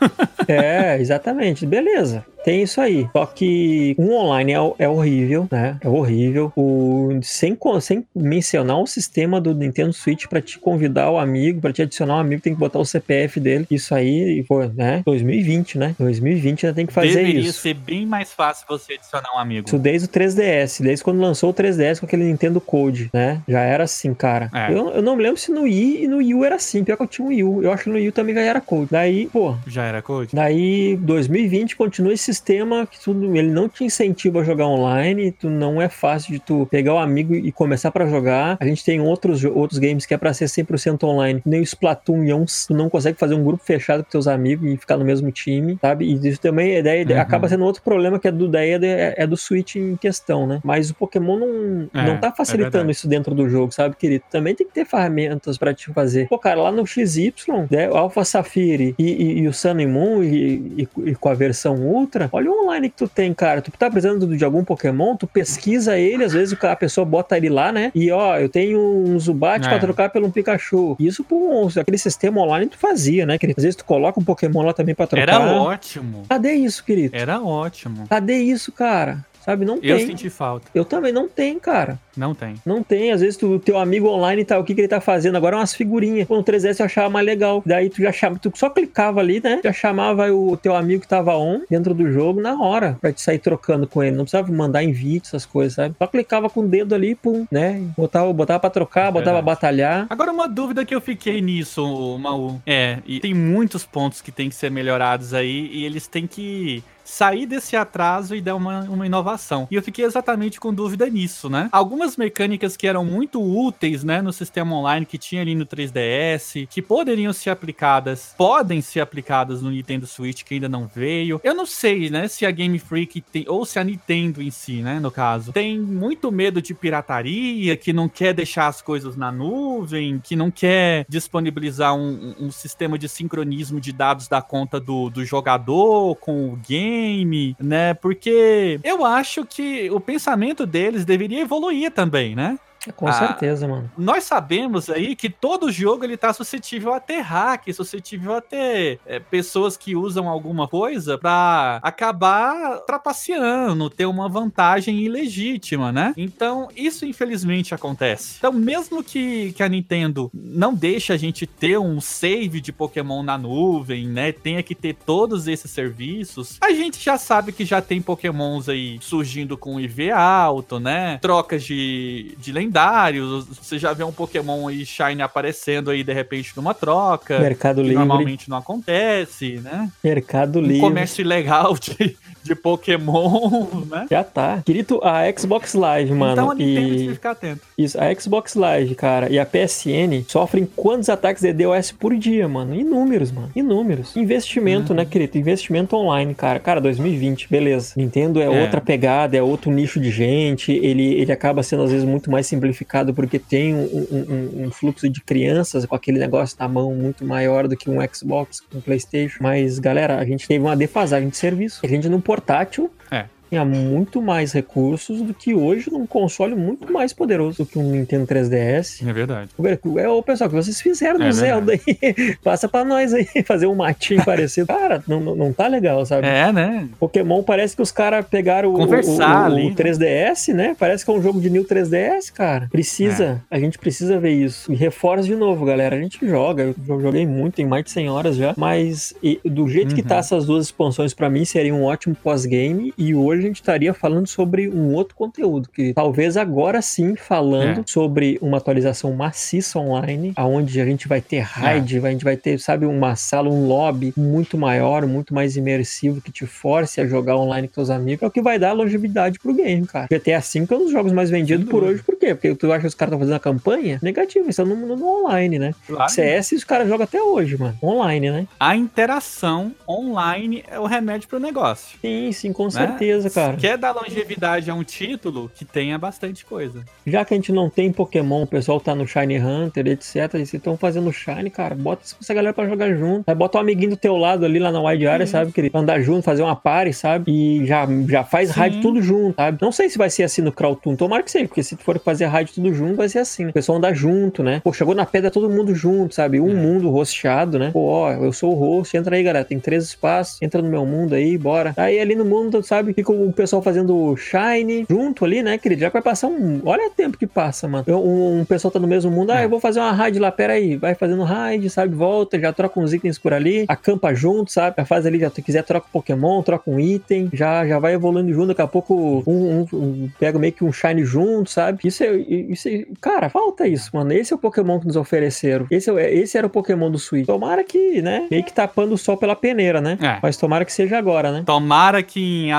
[0.47, 1.65] é, exatamente.
[1.65, 2.25] Beleza.
[2.43, 3.07] Tem isso aí.
[3.13, 5.77] Só que um online é, é horrível, né?
[5.81, 6.51] É horrível.
[6.55, 11.71] O, sem, sem mencionar o sistema do Nintendo Switch para te convidar o amigo, para
[11.71, 13.65] te adicionar um amigo, tem que botar o CPF dele.
[13.71, 15.01] Isso aí, pô, né?
[15.05, 15.95] 2020, né?
[15.97, 17.35] 2020 ainda tem que fazer Deveria isso.
[17.37, 19.67] Deveria ser bem mais fácil você adicionar um amigo.
[19.67, 23.41] Isso desde o 3DS, desde quando lançou o 3DS com aquele Nintendo Code, né?
[23.47, 24.49] Já era assim, cara.
[24.53, 24.71] É.
[24.71, 26.83] Eu, eu, não me lembro se no Wii e no Wii U era assim.
[26.83, 27.63] Pior que eu tinha um Wii U.
[27.63, 28.89] Eu acho que no Wii U também já era Code.
[28.91, 29.55] Daí, pô.
[29.67, 30.35] Já era Code?
[30.35, 35.49] Daí, 2020 continua esse sistema que tu, ele não te incentiva a jogar online, tu
[35.49, 38.57] não é fácil de tu pegar o amigo e começar para jogar.
[38.59, 42.23] A gente tem outros, outros games que é para ser 100% online, nem o Splatoon
[42.23, 42.29] e
[42.67, 45.77] tu não consegue fazer um grupo fechado com teus amigos e ficar no mesmo time,
[45.79, 46.05] sabe?
[46.05, 47.21] E isso também é, uhum.
[47.21, 50.59] acaba sendo outro problema que é do daí é, é, do Switch em questão, né?
[50.63, 54.23] Mas o Pokémon não, é, não tá é facilitando isso dentro do jogo, sabe, querido?
[54.31, 56.27] Também tem que ter ferramentas para te fazer.
[56.27, 57.33] Pô, cara, lá no XY,
[57.69, 61.33] né, o Alpha Safiri e, e, e o Sun and Moon e, e, com a
[61.33, 63.61] versão Ultra, olha o online que tu tem, cara.
[63.61, 67.49] Tu tá precisando de algum Pokémon, tu pesquisa ele, às vezes a pessoa bota ele
[67.49, 67.91] lá, né?
[67.93, 69.69] E ó, eu tenho um Zubat é.
[69.69, 70.95] pra trocar pelo um Pikachu.
[70.99, 73.59] Isso por aquele sistema online tu fazia, né, querido?
[73.59, 75.23] Às vezes tu coloca um Pokémon lá também pra trocar.
[75.23, 76.23] Era ótimo.
[76.29, 77.15] Cadê isso, querido?
[77.15, 78.05] Era ótimo.
[78.07, 79.25] Cadê isso, cara?
[79.43, 79.65] Sabe?
[79.65, 79.89] Não tem.
[79.89, 80.67] Eu senti falta.
[80.73, 81.99] Eu também não tem, cara.
[82.15, 82.55] Não tem.
[82.65, 83.11] Não tem.
[83.11, 85.57] Às vezes o teu amigo online tá, o que, que ele tá fazendo agora?
[85.57, 86.27] Umas figurinhas.
[86.27, 87.61] Com o 3DS eu achava mais legal.
[87.65, 89.59] Daí tu já chama, tu só clicava ali, né?
[89.63, 93.21] Já chamava o teu amigo que tava on dentro do jogo na hora pra te
[93.21, 94.15] sair trocando com ele.
[94.15, 95.95] Não precisava mandar vídeo, essas coisas, sabe?
[95.97, 97.81] Só clicava com o dedo ali, pum, né?
[97.97, 100.07] Botava, botava pra trocar, é botava pra batalhar.
[100.09, 102.61] Agora uma dúvida que eu fiquei nisso, Maú.
[102.65, 106.83] É, e tem muitos pontos que tem que ser melhorados aí e eles têm que
[107.03, 109.67] sair desse atraso e dar uma, uma inovação.
[109.69, 111.69] E eu fiquei exatamente com dúvida nisso, né?
[111.71, 116.67] Algumas mecânicas que eram muito úteis, né, no sistema online que tinha ali no 3DS,
[116.69, 121.39] que poderiam ser aplicadas, podem ser aplicadas no Nintendo Switch que ainda não veio.
[121.43, 124.81] Eu não sei, né, se a Game Freak tem, ou se a Nintendo em si,
[124.81, 129.31] né, no caso, tem muito medo de pirataria, que não quer deixar as coisas na
[129.31, 135.09] nuvem, que não quer disponibilizar um, um sistema de sincronismo de dados da conta do,
[135.09, 137.93] do jogador com o game game, né?
[137.93, 142.57] Porque eu acho que o pensamento deles deveria evoluir também, né?
[142.91, 143.89] Com ah, certeza, mano.
[143.97, 148.99] Nós sabemos aí que todo jogo ele tá suscetível a ter hack, suscetível a ter
[149.05, 156.13] é, pessoas que usam alguma coisa para acabar trapaceando, ter uma vantagem ilegítima, né?
[156.17, 158.35] Então, isso infelizmente acontece.
[158.37, 163.23] Então, mesmo que, que a Nintendo não deixe a gente ter um save de Pokémon
[163.23, 164.31] na nuvem, né?
[164.31, 168.97] Tenha que ter todos esses serviços, a gente já sabe que já tem Pokémons aí
[169.01, 171.17] surgindo com IV alto, né?
[171.21, 173.45] Trocas de, de lendários lendários.
[173.61, 177.39] Você já vê um Pokémon aí Shine aparecendo aí de repente numa troca.
[177.39, 177.97] Mercado Livre.
[177.97, 179.89] Normalmente não acontece, né?
[180.03, 180.79] Mercado um Livre.
[180.79, 184.07] comércio ilegal de, de Pokémon, né?
[184.09, 184.61] Já tá.
[184.65, 186.33] Querido, a Xbox Live, mano.
[186.33, 187.13] Então a Nintendo e...
[187.13, 187.61] ficar atento.
[187.77, 192.47] Isso, a Xbox Live, cara, e a PSN sofrem quantos ataques de DOS por dia,
[192.47, 192.75] mano?
[192.75, 193.49] Inúmeros, mano.
[193.55, 194.15] Inúmeros.
[194.15, 194.97] Investimento, uhum.
[194.97, 195.37] né, querido?
[195.37, 196.59] Investimento online, cara.
[196.59, 197.93] Cara, 2020, beleza.
[197.95, 200.71] Nintendo é, é, outra pegada, é outro nicho de gente.
[200.71, 205.09] Ele, ele acaba sendo, às vezes, muito mais simplificado porque tem um, um, um fluxo
[205.09, 209.37] de crianças com aquele negócio na mão muito maior do que um Xbox, um PlayStation.
[209.41, 211.81] Mas, galera, a gente teve uma defasagem de serviço.
[211.83, 212.91] A gente não portátil.
[213.11, 217.77] É tinha muito mais recursos do que hoje num console muito mais poderoso do que
[217.77, 219.07] um Nintendo 3DS.
[219.07, 219.51] É verdade.
[219.97, 222.35] É o pessoal que vocês fizeram no é Zelda aí.
[222.43, 224.67] Passa pra nós aí, fazer um matinho parecido.
[224.67, 226.25] Cara, não, não tá legal, sabe?
[226.25, 226.87] É, né?
[226.99, 230.75] Pokémon parece que os caras pegaram Conversar o, o, o 3DS, né?
[230.79, 232.67] Parece que é um jogo de New 3DS, cara.
[232.71, 233.55] Precisa, é.
[233.55, 234.71] a gente precisa ver isso.
[234.71, 235.95] E reforça de novo, galera.
[235.95, 239.67] A gente joga, eu joguei muito, tem mais de 100 horas já, mas e, do
[239.67, 239.95] jeito uhum.
[239.95, 243.93] que tá essas duas expansões para mim seria um ótimo pós-game e hoje gente estaria
[243.93, 247.83] falando sobre um outro conteúdo, que talvez agora sim falando é.
[247.85, 252.07] sobre uma atualização maciça online, aonde a gente vai ter raid, é.
[252.07, 256.31] a gente vai ter, sabe, uma sala, um lobby muito maior, muito mais imersivo, que
[256.31, 259.53] te force a jogar online com seus amigos, é o que vai dar longevidade pro
[259.53, 260.07] game, cara.
[260.09, 262.33] GTA V é um dos jogos mais vendidos por hoje, por quê?
[262.33, 263.99] Porque tu acha que os caras estão fazendo a campanha?
[264.01, 265.75] Negativo, isso é no, no, no online, né?
[265.85, 266.11] Claro.
[266.11, 267.77] CS os caras jogam até hoje, mano.
[267.81, 268.47] Online, né?
[268.59, 271.97] A interação online é o remédio pro negócio.
[272.01, 272.71] Sim, sim, com né?
[272.71, 273.57] certeza, cara?
[273.57, 276.83] Quer dar longevidade a um título que tenha bastante coisa.
[277.05, 280.33] Já que a gente não tem Pokémon, o pessoal tá no Shiny Hunter, etc.
[280.35, 283.23] E se estão fazendo Shine, cara, bota essa galera pra jogar junto.
[283.27, 285.51] Aí bota um amiguinho do teu lado ali lá na wide area, sabe?
[285.51, 285.77] Querido?
[285.77, 287.31] Andar junto, fazer uma party, sabe?
[287.31, 288.59] E já, já faz Sim.
[288.59, 289.57] raid tudo junto, sabe?
[289.61, 290.95] Não sei se vai ser assim no Crowtoon.
[290.95, 293.47] Tomara que seja, porque se for fazer raid tudo junto, vai ser assim.
[293.47, 294.61] O pessoal andar junto, né?
[294.63, 296.39] Pô, chegou na pedra todo mundo junto, sabe?
[296.39, 296.53] Um É.
[296.53, 297.69] mundo rosteado, né?
[297.71, 299.45] Pô, ó, eu sou o host, entra aí, galera.
[299.45, 301.73] Tem três espaços, entra no meu mundo aí, bora.
[301.77, 302.93] Aí ali no mundo, sabe?
[302.93, 305.81] Fica o pessoal fazendo shine junto ali, né, querido?
[305.81, 306.61] Já vai passar um.
[306.65, 307.85] Olha o tempo que passa, mano.
[307.87, 309.45] Um, um pessoal tá no mesmo mundo, ah, É.
[309.45, 310.75] eu vou fazer uma raid lá, pera aí.
[310.75, 311.93] Vai fazendo raid, sabe?
[311.95, 314.75] Volta, já troca uns itens por ali, acampa junto, sabe?
[314.77, 317.93] Já faz ali, já tu quiser, troca um Pokémon, troca um item, já, já vai
[317.93, 318.47] evoluindo junto.
[318.47, 318.93] Daqui a pouco
[319.27, 321.79] um, um- um- pega meio que um shine junto, sabe?
[321.83, 324.11] Isso é, isso é- Cara, falta isso, mano.
[324.13, 325.65] Esse é o Pokémon que nos ofereceram.
[325.69, 327.25] Esse, é- esse era o Pokémon do Switch.
[327.25, 328.27] Tomara que, né?
[328.29, 329.97] Meio que tapando o sol pela peneira, né?
[330.01, 330.19] É.
[330.21, 331.43] Mas tomara que seja agora, né?
[331.45, 332.51] Tomara que em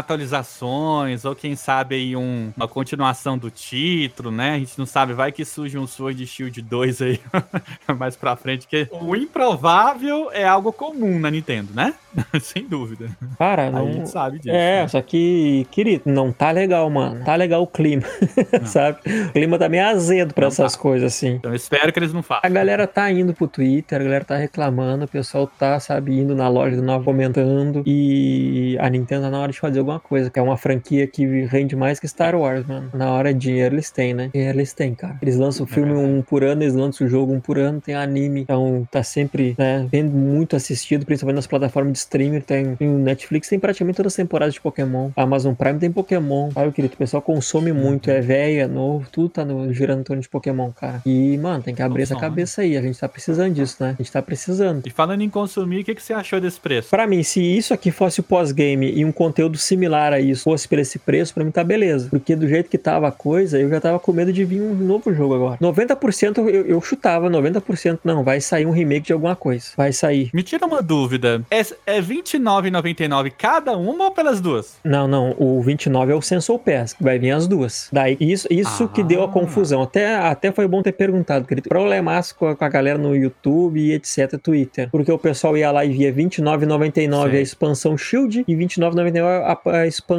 [0.49, 4.55] atualizações, ou quem sabe aí um- uma continuação do título, né?
[4.55, 7.21] A gente não sabe, vai que surge um Sword Shield 2 aí
[7.99, 11.95] mais pra frente, que o improvável é algo comum na Nintendo, né?
[12.41, 13.09] Sem dúvida.
[13.39, 13.93] Cara, A não.
[13.93, 14.51] gente sabe disso.
[14.55, 14.89] É, né?
[14.89, 17.25] só que, querido, não tá legal, mano.
[17.25, 18.03] Tá legal o clima,
[18.65, 18.99] sabe?
[19.29, 20.79] O clima tá meio azedo pra Não essas tá.
[20.79, 21.33] coisas, assim.
[21.35, 22.53] Então espero que eles não A façam.
[22.53, 26.49] galera tá indo pro Twitter, a galera tá reclamando, o pessoal tá, sabe, indo na
[26.49, 27.83] loja do Nova comentando.
[27.87, 31.77] E a Nintendo tá na hora de fazer alguma coisa, é uma franquia que rende
[31.77, 32.91] mais que Star Wars, mano.
[32.93, 34.31] Na hora de dinheiro eles têm, né?
[34.33, 35.19] Dinheiro eles têm, cara.
[35.21, 36.13] Eles lançam o filme verdade.
[36.13, 38.43] um por ano, eles lançam o jogo um por ano, tem anime.
[38.43, 42.41] Então tá sempre, né, sendo muito assistido, principalmente nas plataformas de streaming.
[42.41, 45.11] Tem, tem o Netflix, tem praticamente todas as temporadas de Pokémon.
[45.17, 46.51] A Amazon Prime tem Pokémon.
[46.53, 46.95] Sabe, querido?
[46.95, 50.29] O pessoal consome muito, é velho, é novo, tudo tá no, girando em torno de
[50.29, 51.03] Pokémon, cara.
[51.05, 52.77] E, mano, tem que abrir essa cabeça aí.
[52.77, 53.95] A gente tá precisando disso, né?
[53.99, 54.87] A gente tá precisando.
[54.87, 56.91] E falando em consumir, o que, que você achou desse preço?
[56.91, 60.69] Pra mim, se isso aqui fosse o pós-game e um conteúdo similar a isso fosse
[60.69, 62.09] por esse preço, pra mim tá beleza.
[62.11, 64.75] Porque do jeito que tava a coisa, eu já tava com medo de vir um
[64.75, 65.59] novo jogo agora.
[65.59, 69.67] 90% eu, eu chutava, 90% não, vai sair um remake de alguma coisa.
[69.77, 70.31] Vai sair.
[70.33, 71.43] Me tira uma dúvida.
[71.51, 74.77] É, é R$29,99 cada uma ou pelas duas?
[74.85, 77.89] Não, não, o 29 é o Sensor Pass, que vai vir as duas.
[77.93, 79.29] Daí, isso, isso que deu a Ah.
[79.29, 79.83] confusão.
[79.83, 81.69] Até, até foi bom ter perguntado, querido.
[81.69, 84.89] Problemaço com a, com a galera no YouTube e etc, Twitter.
[84.91, 87.39] Porque o pessoal ia lá e via R$29,99 Sei.
[87.39, 89.23] a expansão Shield e R$29,99
[89.65, 90.14] a, a expansão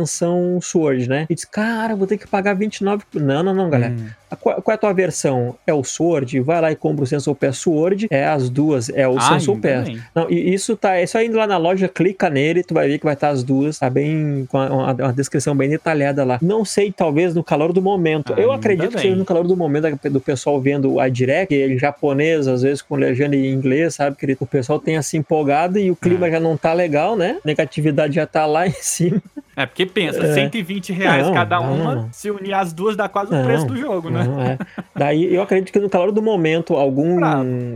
[0.62, 1.26] Sword, né?
[1.30, 3.94] E disse, cara, vou ter que pagar 29 Não, não, não, galera.
[3.94, 4.08] Hum.
[4.42, 5.56] Qual, qual é a tua versão?
[5.66, 6.40] É o Sword?
[6.42, 8.08] Vai lá e compra o Sensor Pass Sword.
[8.10, 9.86] É as duas, é o Ah, Sensor Pass.
[9.88, 10.00] bem.
[10.14, 10.96] Não, e isso tá.
[10.98, 13.44] É só indo lá na loja, clica nele, tu vai ver que vai estar as
[13.44, 13.80] duas.
[13.80, 14.46] Tá bem.
[14.50, 16.38] com uma, uma descrição bem detalhada lá.
[16.42, 18.34] Não sei, talvez no calor do momento.
[18.34, 21.54] Eu Ainda acredito que seja no calor do momento da- do pessoal vendo a direct,
[21.56, 24.18] em japonês, às vezes com legenda em inglês, sabe?
[24.18, 26.32] Que o pessoal tenha se empolgado e o clima É.
[26.32, 27.38] já não tá legal, né?
[27.46, 29.22] Negatividade já tá lá em cima.
[29.58, 30.34] É, porque pensa, É.
[30.34, 32.10] 120 reais Não, cada não, uma, não.
[32.12, 34.24] se unir as duas dá quase o Não, preço do jogo, né?
[34.24, 34.58] Não, é.
[34.96, 37.20] Daí eu acredito que no calor do momento, algum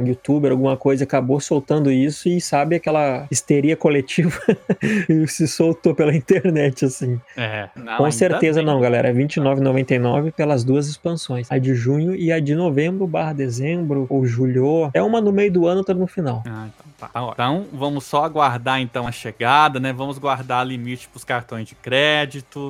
[0.05, 4.39] youtuber, alguma coisa, acabou soltando isso e sabe aquela histeria coletiva
[5.09, 7.19] e se soltou pela internet, assim.
[7.37, 7.69] É.
[7.75, 8.65] não, Com certeza bem.
[8.65, 9.09] não, galera.
[9.09, 11.51] É R$29,99 pelas duas expansões.
[11.51, 14.89] A de junho e a de novembro barra dezembro ou julho.
[14.93, 16.43] É uma no meio do ano, outra no final.
[16.47, 17.31] Ah, então, tá.
[17.33, 19.93] Então, vamos só aguardar então a chegada, né?
[19.93, 21.98] Vamos guardar limite pros cartões de crédito.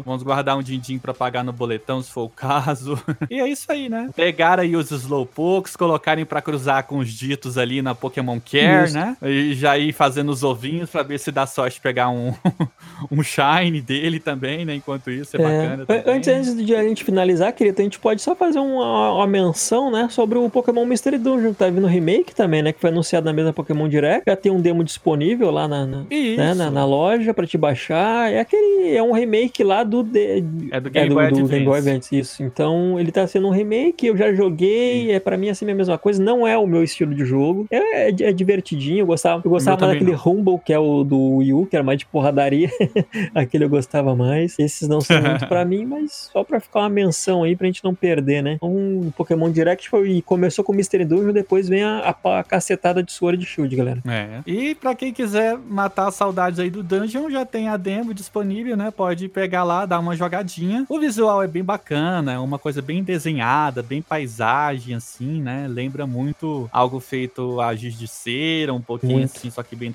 [0.05, 2.97] Vamos guardar um din-din pra pagar no boletão, se for o caso.
[3.29, 4.09] e é isso aí, né?
[4.15, 8.93] Pegar aí os Slowpokes, colocarem pra cruzar com os ditos ali na Pokémon Care, Isso.
[8.95, 9.17] né?
[9.21, 12.33] E já ir fazendo os ovinhos pra ver se dá sorte de pegar um,
[13.11, 14.75] um Shine dele também, né?
[14.75, 15.83] Enquanto isso, é, bacana.
[15.83, 16.15] An- também.
[16.15, 19.91] Antes, antes de a gente finalizar, querido, a gente pode só fazer uma, uma menção,
[19.91, 23.25] né, sobre o Pokémon Mystery Dungeon, que tá vindo remake também, né, que foi anunciado
[23.25, 24.23] na mesma Pokémon Direct.
[24.27, 28.31] Já tem um demo disponível lá na, na, né, na, na loja pra te baixar.
[28.31, 30.03] É aquele, é um remake lá do...
[30.03, 31.51] De, É do Game Boy do, Advance.
[31.51, 32.43] Game Boy Advance, isso.
[32.43, 35.97] Então, ele tá sendo um remake, eu já joguei, é para mim assim a mesma
[35.97, 37.67] coisa, não é o meu estilo de jogo.
[37.69, 41.37] É, é, é divertidinho, eu gostava, eu gostava mais daquele Rumble, que é o do
[41.37, 42.69] Wii U, que era mais de porradaria.
[43.33, 44.57] Aquele eu gostava mais.
[44.57, 47.83] Esses não são muito pra mim, mas só pra ficar uma menção aí pra gente
[47.83, 48.57] não perder, né?
[48.61, 53.03] Um Pokémon Direct foi, começou com o Mystery Dungeon, depois vem a, a, a cacetada
[53.03, 54.01] de Sword Shield, galera.
[54.07, 54.41] É.
[54.45, 58.91] E pra quem quiser matar saudades aí do Dungeon, já tem a demo disponível, né?
[58.91, 60.85] Pode pegar lá, dar uma jogadinha.
[60.89, 65.67] O visual é bem bacana, é uma coisa bem desenhada, bem paisagem, assim, né?
[65.67, 69.35] Lembra muito algo feito a giz de cera, um pouquinho Muito.
[69.35, 69.91] assim, só que bem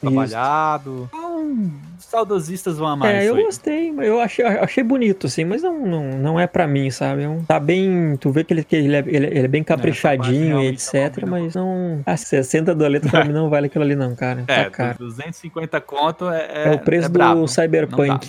[1.10, 1.10] Isso.
[1.98, 3.44] Saudosistas vão amar É, eu aí.
[3.44, 7.22] gostei, mas eu achei, achei bonito, assim, mas não, não, não é pra mim, sabe?
[7.22, 8.16] É um- tá bem.
[8.18, 11.30] Tu vê que ele, que ele, é, ele, ele é bem caprichadinho e etc, combina
[11.30, 12.02] mas não.
[12.06, 14.44] Ah, 60 doletas pra mim não vale aquilo ali, não, cara.
[14.46, 14.98] É, tá caro.
[14.98, 16.66] 250 conto é.
[16.66, 17.48] É, o preço do brabo.
[17.48, 18.26] Cyberpunk.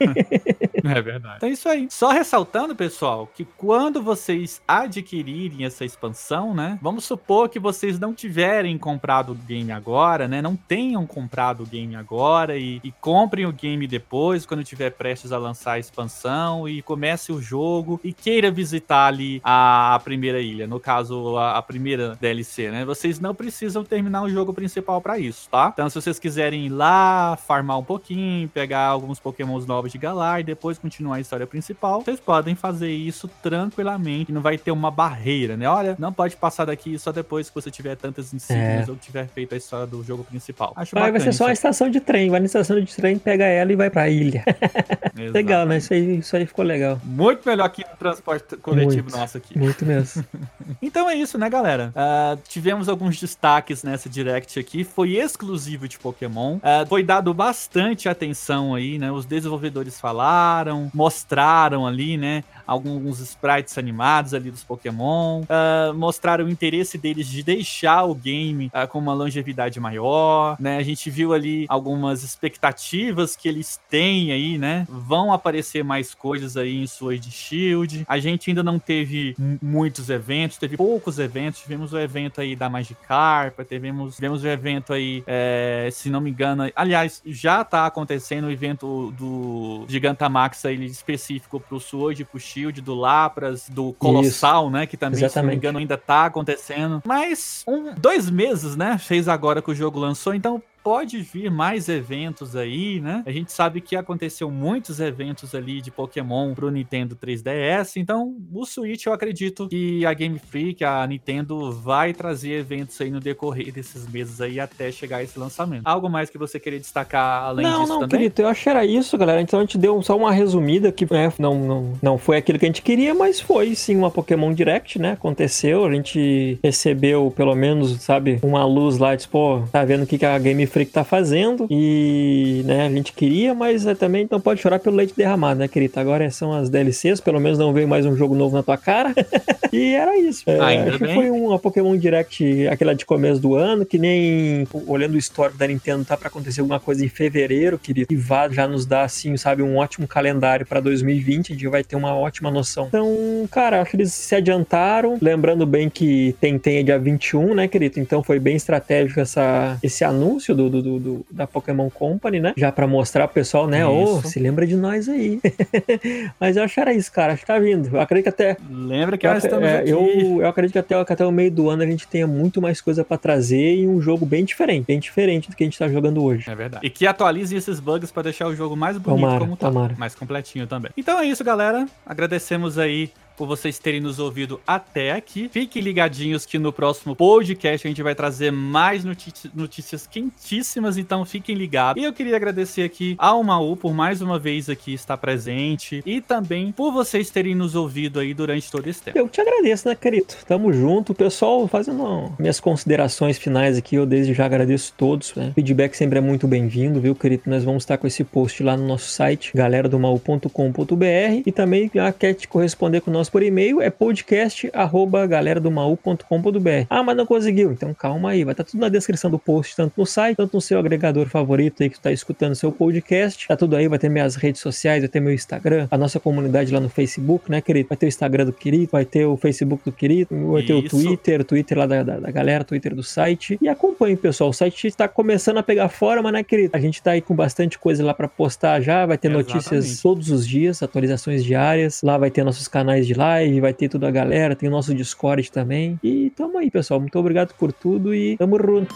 [0.86, 1.36] É verdade.
[1.38, 1.86] Então é isso aí.
[1.90, 6.78] Só ressaltando, pessoal, que quando vocês adquirirem essa expansão, né?
[6.82, 10.42] Vamos supor que vocês não tiverem comprado o game agora, né?
[10.42, 15.32] Não tenham comprado o game agora e, e comprem o game depois, quando tiver prestes
[15.32, 20.40] a lançar a expansão e comece o jogo e queira visitar ali a, a primeira
[20.40, 22.84] ilha, no caso, a, a primeira DLC, né?
[22.84, 25.70] Vocês não precisam terminar o jogo principal pra isso, tá?
[25.72, 30.40] Então, se vocês quiserem ir lá, farmar um pouquinho, pegar alguns pokémons novos de Galar
[30.40, 34.90] e depois continuar a história principal, vocês podem fazer isso tranquilamente, não vai ter uma
[34.90, 35.68] barreira, né?
[35.68, 38.90] Olha, não pode passar daqui só depois que você tiver tantas insígnias É.
[38.90, 40.72] ou tiver feito a história do jogo principal.
[40.76, 42.30] Acho Vai, vai bacana ser só isso estação de trem.
[42.30, 44.44] Vai na estação de trem, pega ela e vai pra ilha.
[45.32, 45.78] legal, né?
[45.78, 47.00] Isso aí, isso aí ficou legal.
[47.02, 49.16] Muito melhor que o transporte coletivo Muito.
[49.16, 49.58] nosso aqui.
[49.58, 50.24] Muito mesmo.
[50.80, 51.92] Então é isso, né, galera?
[51.94, 54.84] Ah, tivemos alguns destaques nessa Direct aqui.
[54.84, 56.58] Foi exclusivo de Pokémon.
[56.62, 59.10] Ah, foi dado bastante atenção aí, né?
[59.10, 62.44] Os desenvolvedores falaram, mostraram ali, né?
[62.66, 65.42] Alguns sprites animados ali dos Pokémon.
[65.48, 70.76] Ah, mostraram o interesse deles de deixar o game ah, com uma longevidade maior, né?
[70.76, 74.86] A gente viu ali algumas expectativas que eles têm aí, né?
[74.88, 78.04] Vão aparecer mais coisas aí em Sword Shield.
[78.08, 81.60] A gente ainda não teve muitos eventos, teve poucos eventos.
[81.60, 86.30] Tivemos o evento aí da Magikarp, tivemos, tivemos o evento aí, é, se não me
[86.30, 92.53] engano, aliás, já tá acontecendo o evento do Gigantamax aí específico pro Sword, pro Shield,
[92.82, 94.86] do Lapras, do Colossal, né?
[94.86, 95.56] Que também, se não me Exatamente.
[95.56, 97.02] engano, ainda tá acontecendo.
[97.04, 98.98] Mas um, dois meses, né?
[98.98, 103.22] Fez agora que o jogo lançou, então pode vir mais eventos aí, né?
[103.24, 108.66] A gente sabe que aconteceu muitos eventos ali de Pokémon pro Nintendo 3DS, então o
[108.66, 113.72] Switch eu acredito que a Game Freak, a Nintendo vai trazer eventos aí no decorrer
[113.72, 115.86] desses meses aí até chegar esse lançamento.
[115.86, 118.20] Algo mais que você queria destacar além não, disso não, também?
[118.20, 119.40] querido, eu achei era isso, galera.
[119.40, 122.66] Então a gente deu só uma resumida que né, não, não, não foi aquilo que
[122.66, 125.12] a gente queria, mas foi sim uma Pokémon Direct, né?
[125.12, 130.18] Aconteceu, a gente recebeu pelo menos, sabe, uma luz lá, tipo, tá vendo o que,
[130.18, 134.40] que a Game Freak tá fazendo e, né, a gente queria, mas é, também não
[134.40, 136.00] pode chorar pelo leite derramado, né, querido?
[136.00, 139.14] Agora são as DLCs, pelo menos não veio mais um jogo novo na tua cara.
[139.72, 140.42] e era isso.
[140.48, 141.14] É, acho que bem.
[141.14, 145.68] foi uma Pokémon Direct, aquela de começo do ano, que nem olhando o histórico da
[145.68, 148.12] Nintendo, tá pra acontecer alguma coisa em fevereiro, querido.
[148.12, 151.84] E vá já nos dá, assim, sabe, um ótimo calendário pra 2020, a gente vai
[151.84, 152.86] ter uma ótima noção.
[152.88, 153.08] Então,
[153.48, 155.18] cara, acho que eles se adiantaram.
[155.22, 158.00] Lembrando bem que tem, tem dia 21, né, querido?
[158.00, 162.52] Então foi bem estratégico essa, esse anúncio do, do, do- do- da Pokémon Company, né?
[162.56, 163.86] Já pra mostrar pro pessoal, né?
[163.86, 164.28] Ô, Isso.
[164.28, 165.40] se lembra de nós aí.
[166.40, 167.32] Mas eu acho que era isso, cara.
[167.32, 167.88] Acho que tá vindo.
[167.94, 169.90] Eu acredito que até Lembra que eu, nós estamos é, aqui.
[169.90, 172.60] eu, eu acredito que até, que até o meio do ano a gente tenha muito
[172.60, 175.78] mais coisa pra trazer e um jogo bem diferente, bem diferente do que a gente
[175.78, 176.48] tá jogando hoje.
[176.50, 176.86] É verdade.
[176.86, 179.66] E que atualize esses bugs pra deixar o jogo mais bonito Tomara, como tá.
[179.68, 179.94] tomara.
[179.98, 180.90] Mais completinho também.
[180.96, 181.86] Então é isso, galera.
[182.06, 185.48] Agradecemos aí por vocês terem nos ouvido até aqui.
[185.52, 191.54] Fiquem ligadinhos que no próximo podcast a gente vai trazer mais notícias, quentíssimas, então fiquem
[191.54, 192.02] ligados.
[192.02, 196.20] E eu queria agradecer aqui ao Maú por mais uma vez aqui estar presente e
[196.20, 199.18] também por vocês terem nos ouvido aí durante todo esse tempo.
[199.18, 200.34] Eu te agradeço, né, querido?
[200.46, 201.14] Tamo junto.
[201.14, 205.34] Pessoal, fazendo minhas considerações finais aqui, eu desde já agradeço todos.
[205.34, 205.52] Né?
[205.54, 207.42] Feedback sempre é muito bem-vindo, viu, querido?
[207.46, 212.34] Nós vamos estar com esse post lá no nosso site, galeradomaú.com.br e também ah, quer
[212.34, 216.86] te corresponder com nós por e-mail, é podcast arroba galeradomaú.com.br.
[216.90, 217.72] Ah, mas não conseguiu?
[217.72, 220.60] Então calma aí, vai estar tudo na descrição do post, tanto no site, tanto no
[220.60, 223.48] seu agregador favorito aí que tu tá escutando o seu podcast.
[223.48, 226.70] Tá tudo aí, vai ter minhas redes sociais, vai ter meu Instagram, a nossa comunidade
[226.70, 227.88] lá no Facebook, né, querido?
[227.88, 230.82] Vai ter o Instagram do querido, vai ter o Facebook do querido, vai ter o.
[230.86, 233.58] Twitter, o Twitter lá da, da, da galera, Twitter do site.
[233.62, 234.50] E acompanhe, pessoal.
[234.50, 236.76] O site está começando a pegar forma, né, querido?
[236.76, 239.06] A gente tá aí com bastante coisa lá para postar já.
[239.06, 240.02] Vai ter notícias Exatamente.
[240.02, 242.02] todos os dias, atualizações diárias.
[242.02, 244.93] Lá vai ter nossos canais de live, vai ter tudo a galera, tem o nosso
[244.93, 245.99] Discord também.
[246.03, 246.99] E tamo aí, pessoal.
[246.99, 248.95] Muito obrigado por tudo e tamo junto.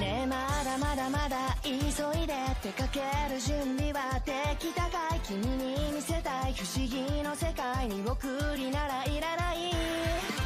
[0.00, 1.70] ねえまだまだまだ急
[2.22, 3.00] いで出かけ
[3.32, 8.26] る準備はできたかい君に見せたい不思議の世界に送
[8.56, 9.70] りならいらない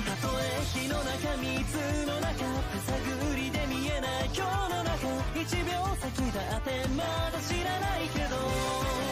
[0.05, 2.33] たとえ火の中水の中
[2.73, 4.90] 手探りで見えない今日の中
[5.34, 9.11] 1秒先だってまだ知らないけど